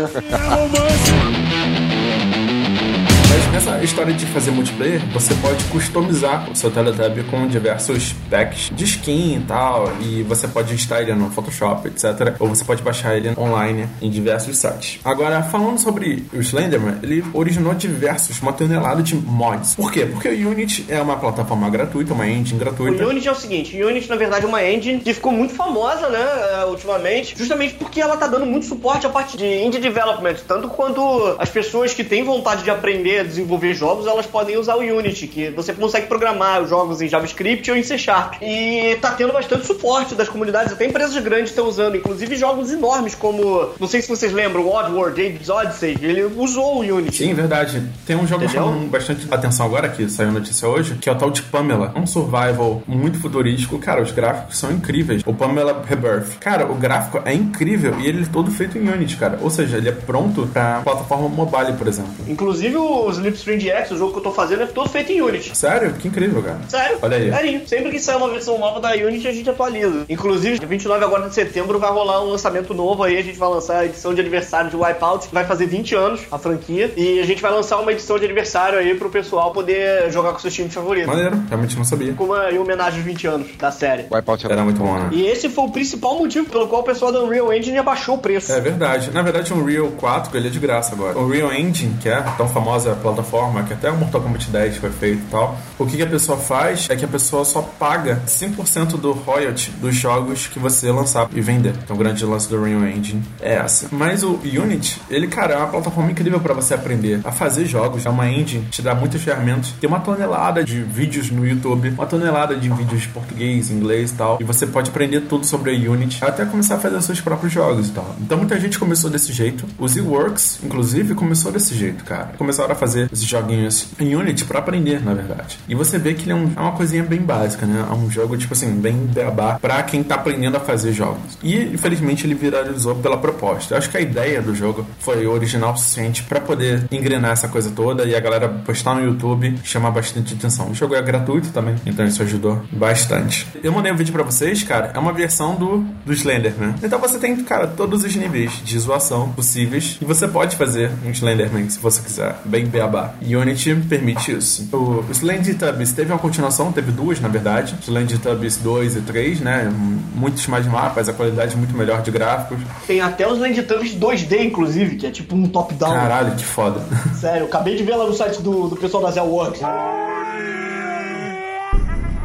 [3.34, 8.70] Mas nessa história de fazer multiplayer, você pode customizar o seu Teletubby com diversos packs
[8.72, 12.36] de skin e tal, e você pode instalar ele no Photoshop, etc.
[12.40, 15.00] Ou você pode baixar ele online em diversos sites.
[15.04, 19.74] Agora, falando sobre o Slenderman, ele originou diversos, uma tonelada de mods.
[19.74, 20.06] Por quê?
[20.06, 23.04] Porque o Unity é uma plataforma gratuita, uma engine gratuita.
[23.04, 25.56] O Unity é o seguinte, o Unity na verdade é uma engine que ficou muito
[25.56, 29.80] famosa, né, eh, ultimamente, justamente porque ela tá dando muito suporte à parte de indie
[29.80, 34.76] development, tanto quanto as pessoas que têm vontade de aprender desenvolver jogos, elas podem usar
[34.76, 38.36] o Unity, que você consegue programar os jogos em JavaScript ou em C Sharp.
[38.42, 43.16] E tá tendo bastante suporte das comunidades, até empresas grandes estão usando, inclusive jogos enormes
[43.16, 47.18] como, não sei se vocês lembram, Oddworld, David's Odyssey, ele usou o Unity.
[47.18, 47.84] Sim, verdade.
[48.06, 48.64] Tem um jogo Entendeu?
[48.64, 51.92] chamando bastante atenção agora, que saiu notícia hoje, que é o tal de Pamela.
[51.96, 53.78] É um survival muito futurístico.
[53.80, 55.22] Cara, os gráficos são incríveis.
[55.26, 56.38] O Pamela Rebirth.
[56.40, 59.40] Cara, o gráfico é incrível e ele é todo feito em Unity, cara.
[59.42, 62.14] Ou seja, ele é pronto pra plataforma mobile, por exemplo.
[62.28, 65.56] Inclusive o Slipstream DX, o jogo que eu tô fazendo, é todo feito em Unity.
[65.58, 65.94] Sério?
[65.94, 66.60] Que incrível, cara.
[66.68, 66.98] Sério?
[67.02, 67.32] Olha aí.
[67.32, 67.68] Sério.
[67.68, 70.06] Sempre que sai uma versão nova da Unity, a gente atualiza.
[70.10, 73.18] Inclusive, dia 29 agora de setembro vai rolar um lançamento novo aí.
[73.18, 76.22] A gente vai lançar a edição de aniversário de Wipeout, que vai fazer 20 anos
[76.32, 76.92] a franquia.
[76.96, 80.40] E a gente vai lançar uma edição de aniversário aí pro pessoal poder jogar com
[80.40, 81.08] seus times favoritos.
[81.08, 82.14] Maneiro, realmente não sabia.
[82.14, 84.06] Com uma em homenagem aos 20 anos da série.
[84.12, 85.10] Wipeout Era muito bom, né?
[85.12, 88.18] E esse foi o principal motivo pelo qual o pessoal da Unreal Engine abaixou o
[88.18, 88.52] preço.
[88.52, 89.12] É verdade.
[89.12, 91.18] Na verdade, o Unreal 4 ele é de graça agora.
[91.18, 94.78] O Unreal Engine, que é a tão famosa plataforma, que até o Mortal Kombat 10
[94.78, 97.62] foi feito e tal, o que, que a pessoa faz é que a pessoa só
[97.62, 101.74] paga 5% do royalty dos jogos que você lançar e vender.
[101.84, 103.88] Então, o grande lance do Unreal Engine é essa.
[103.92, 108.06] Mas o Unity, ele, cara, é uma plataforma incrível para você aprender a fazer jogos.
[108.06, 109.74] É uma engine, te dá muitas ferramentas.
[109.80, 114.16] Tem uma tonelada de vídeos no YouTube, uma tonelada de vídeos de português, inglês e
[114.16, 114.38] tal.
[114.40, 117.90] E você pode aprender tudo sobre a Unity, até começar a fazer seus próprios jogos
[117.90, 118.16] e tal.
[118.20, 119.66] Então, muita gente começou desse jeito.
[119.78, 122.34] O Z-Works, inclusive, começou desse jeito, cara.
[122.38, 125.58] Começaram a fazer esses joguinhos em Unity para aprender, na verdade.
[125.68, 127.86] E você vê que ele é, um- é uma coisinha bem básica, né?
[127.90, 131.38] É um jogo, tipo assim, bem beabá pra quem tá aprendendo a fazer jogos.
[131.42, 133.74] E, infelizmente, ele viralizou pela proposta.
[133.74, 137.48] Eu acho que a ideia do jogo foi original o suficiente pra poder engrenar essa
[137.48, 140.70] coisa toda e a galera postar no YouTube chamar bastante atenção.
[140.72, 143.48] O jogo é gratuito também, então isso ajudou bastante.
[143.64, 144.92] Eu mandei um vídeo pra vocês, cara.
[144.94, 146.76] É uma versão do, do Slenderman.
[146.84, 151.12] Então você tem, cara, todos os níveis de zoação possíveis e você pode fazer um
[151.12, 153.14] Slenderman se você quiser, bem beabá.
[153.22, 154.68] Unity permite isso.
[154.76, 157.76] O Slendytubbies teve uma continuação, teve duas, na verdade.
[157.84, 159.72] Slendytubbies 2 e 3, né?
[160.16, 162.60] Muitos mais mapas, a qualidade muito melhor de gráficos.
[162.88, 165.94] Tem até os Landtubbs 2D, inclusive, que é tipo um top-down.
[165.94, 166.82] Caralho, que foda.
[167.14, 169.62] Sério, acabei de ver lá no site do, do pessoal da Zellworks.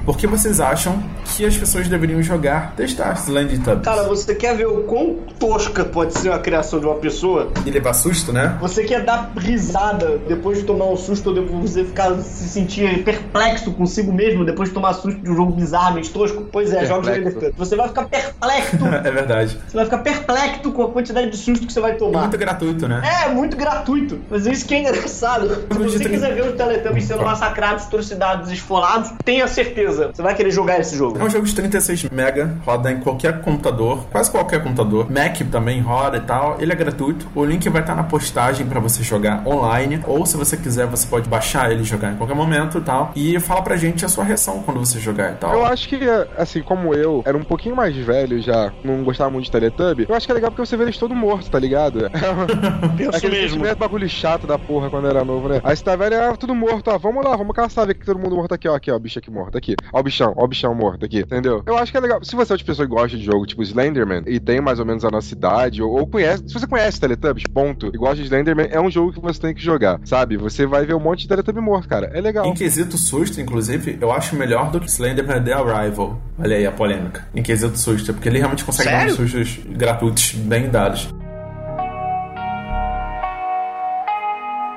[0.09, 1.03] Por que vocês acham
[1.37, 3.85] que as pessoas deveriam jogar, testar Slendytubbies?
[3.85, 7.53] Cara, você quer ver o quão tosca pode ser a criação de uma pessoa?
[7.67, 8.57] E levar susto, né?
[8.59, 13.05] Você quer dar risada depois de tomar um susto ou depois você ficar se sentir
[13.05, 16.49] perplexo consigo mesmo depois de tomar susto de um jogo bizarro, e tosco?
[16.51, 17.35] Pois é, jogos Perplexo.
[17.41, 17.59] Landtubbs.
[17.59, 18.77] Você vai ficar perplexo.
[19.05, 19.59] é verdade.
[19.69, 22.21] você vai ficar perplexo com a quantidade de susto que você vai É tomar.
[22.21, 23.03] muito gratuito, né?
[23.05, 24.19] É, muito gratuito.
[24.31, 25.67] Mas isso que é engraçado.
[25.71, 29.97] Se você quiser ver os Teletubbies sendo massacrados, trucidados, esfolados, tenha certeza.
[30.07, 31.18] Você vai querer jogar esse jogo.
[31.18, 35.11] É um jogo de 36 mega, roda em qualquer computador, quase qualquer computador.
[35.11, 36.57] Mac também roda e tal.
[36.61, 37.26] Ele é gratuito.
[37.34, 40.01] O link vai estar na postagem pra você jogar online.
[40.07, 43.12] Ou se você quiser, você pode baixar ele e jogar em qualquer momento e tal.
[43.14, 45.53] E fala pra gente a sua reação quando você jogar e tal.
[45.53, 45.99] Eu acho que,
[46.36, 50.14] assim, como eu, era um pouquinho mais velho já, não gostava muito de Teletubby, eu
[50.14, 52.11] acho que é legal porque você vê eles todo morto, tá ligado?
[52.96, 53.51] Penso Aquele mesmo.
[53.51, 55.61] sentimento bagulho chato da porra quando era novo, né?
[55.64, 58.18] Aí você tá velho, é tudo morto, ó, vamos lá, vamos caçar, ver que todo
[58.18, 59.74] mundo morto aqui, ó, aqui, ó, o bicho aqui morto, aqui.
[59.93, 61.62] Ó o bichão, ó o bichão morto aqui, entendeu?
[61.66, 62.22] Eu acho que é legal.
[62.22, 64.86] Se você é uma pessoa que gosta de jogo tipo Slenderman e tem mais ou
[64.86, 68.24] menos a nossa idade, ou, ou conhece, se você conhece Teletubbies, ponto, e gosta de
[68.24, 70.36] Slenderman, é um jogo que você tem que jogar, sabe?
[70.36, 72.11] Você vai ver um monte de Teletubby morto, cara.
[72.12, 72.47] É legal.
[72.47, 76.20] Em quesito susto, inclusive, eu acho melhor do que Slenderman The Arrival.
[76.39, 77.26] Olha aí a polêmica.
[77.34, 79.16] Em quesito susto, porque ele realmente consegue Sério?
[79.16, 81.09] dar uns sustos gratuitos bem dados.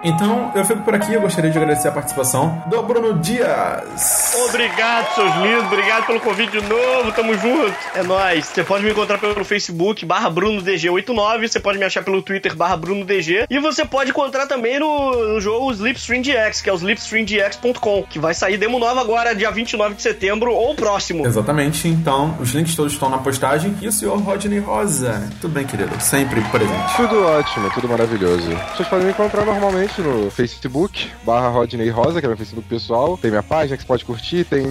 [0.04, 1.14] Então, eu fico por aqui.
[1.14, 4.34] Eu gostaria de agradecer a participação do Bruno Dias.
[4.50, 5.66] Obrigado, seus lindos.
[5.66, 7.12] Obrigado pelo convite de novo.
[7.12, 7.76] Tamo junto.
[7.94, 8.46] É nóis.
[8.48, 11.48] Você pode me encontrar pelo Facebook, barra BrunoDG89.
[11.48, 13.46] Você pode me achar pelo Twitter, barra BrunoDG.
[13.50, 18.20] E você pode encontrar também no, no jogo Slipstream DX, que é o slipstreamdx.com, que
[18.20, 21.26] vai sair demo nova agora, dia 29 de setembro ou próximo.
[21.26, 23.76] Exatamente, então os links todos estão na postagem.
[23.82, 25.30] E o senhor Rodney Rosa.
[25.40, 26.00] Tudo bem, querido?
[26.02, 26.96] Sempre presente.
[26.96, 28.50] Tudo ótimo, tudo maravilhoso.
[28.76, 33.18] Vocês podem me encontrar normalmente no Facebook, barra Rodney Rosa, que é meu Facebook pessoal.
[33.18, 34.66] Tem minha página que você pode curtir, tem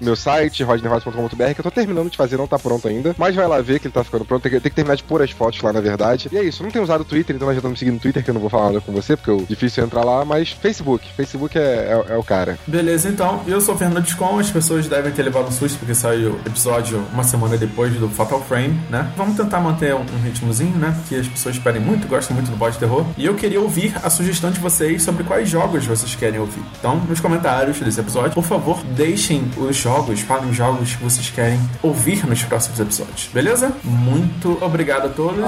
[0.00, 3.14] meu site, rodneyrosa.com.br, que eu tô terminando de fazer, não tá pronto ainda.
[3.18, 4.42] Mas vai lá ver que ele tá ficando pronto.
[4.42, 6.28] Tem que, terminar de pôr as fotos lá, na verdade.
[6.32, 8.00] E é isso, eu não tenho usado o Twitter, então nós já estamos seguindo no
[8.00, 10.50] Twitter, que eu não vou falar nada com você, porque é difícil entrar lá, mas
[10.50, 11.06] Facebook.
[11.16, 11.62] Facebook é,
[12.08, 12.58] é- é o cara.
[12.66, 13.42] Beleza, então.
[13.46, 14.38] Eu sou o Fernando Descom.
[14.38, 18.08] As pessoas devem ter levado um susto porque saiu o episódio uma semana depois do
[18.08, 19.10] Fatal Frame, né?
[19.16, 20.94] Vamos tentar manter um, ritmozinho, né?
[20.98, 23.04] Porque as pessoas esperem muito, gostam muito do bode terror.
[23.16, 26.62] E eu queria ouvir a sugestão de vocês sobre quais jogos vocês querem ouvir.
[26.78, 31.30] Então, nos comentários desse episódio, por favor, deixem os jogos, falem os jogos que vocês
[31.30, 33.28] querem ouvir nos próximos episódios.
[33.32, 33.72] Beleza?
[33.84, 35.44] Muito obrigado a todos.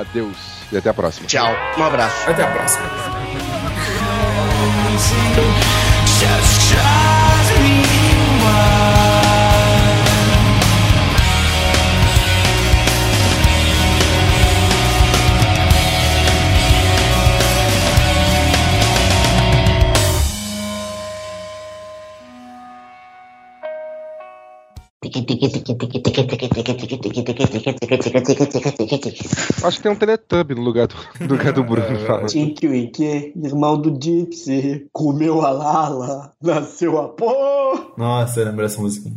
[0.00, 0.36] Adeus.
[0.70, 1.26] E até a próxima.
[1.26, 1.54] Tchau.
[1.78, 2.30] Um abraço.
[2.30, 2.84] Até a próxima.
[6.18, 6.76] Just
[29.64, 32.28] Acho que tem um Teletubb no lugar do, no lugar do Bruno falando.
[32.28, 37.94] Tinky Winky, irmão do Dipsy, comeu a Lala, nasceu a pô.
[37.96, 39.10] Nossa, eu lembro essa música.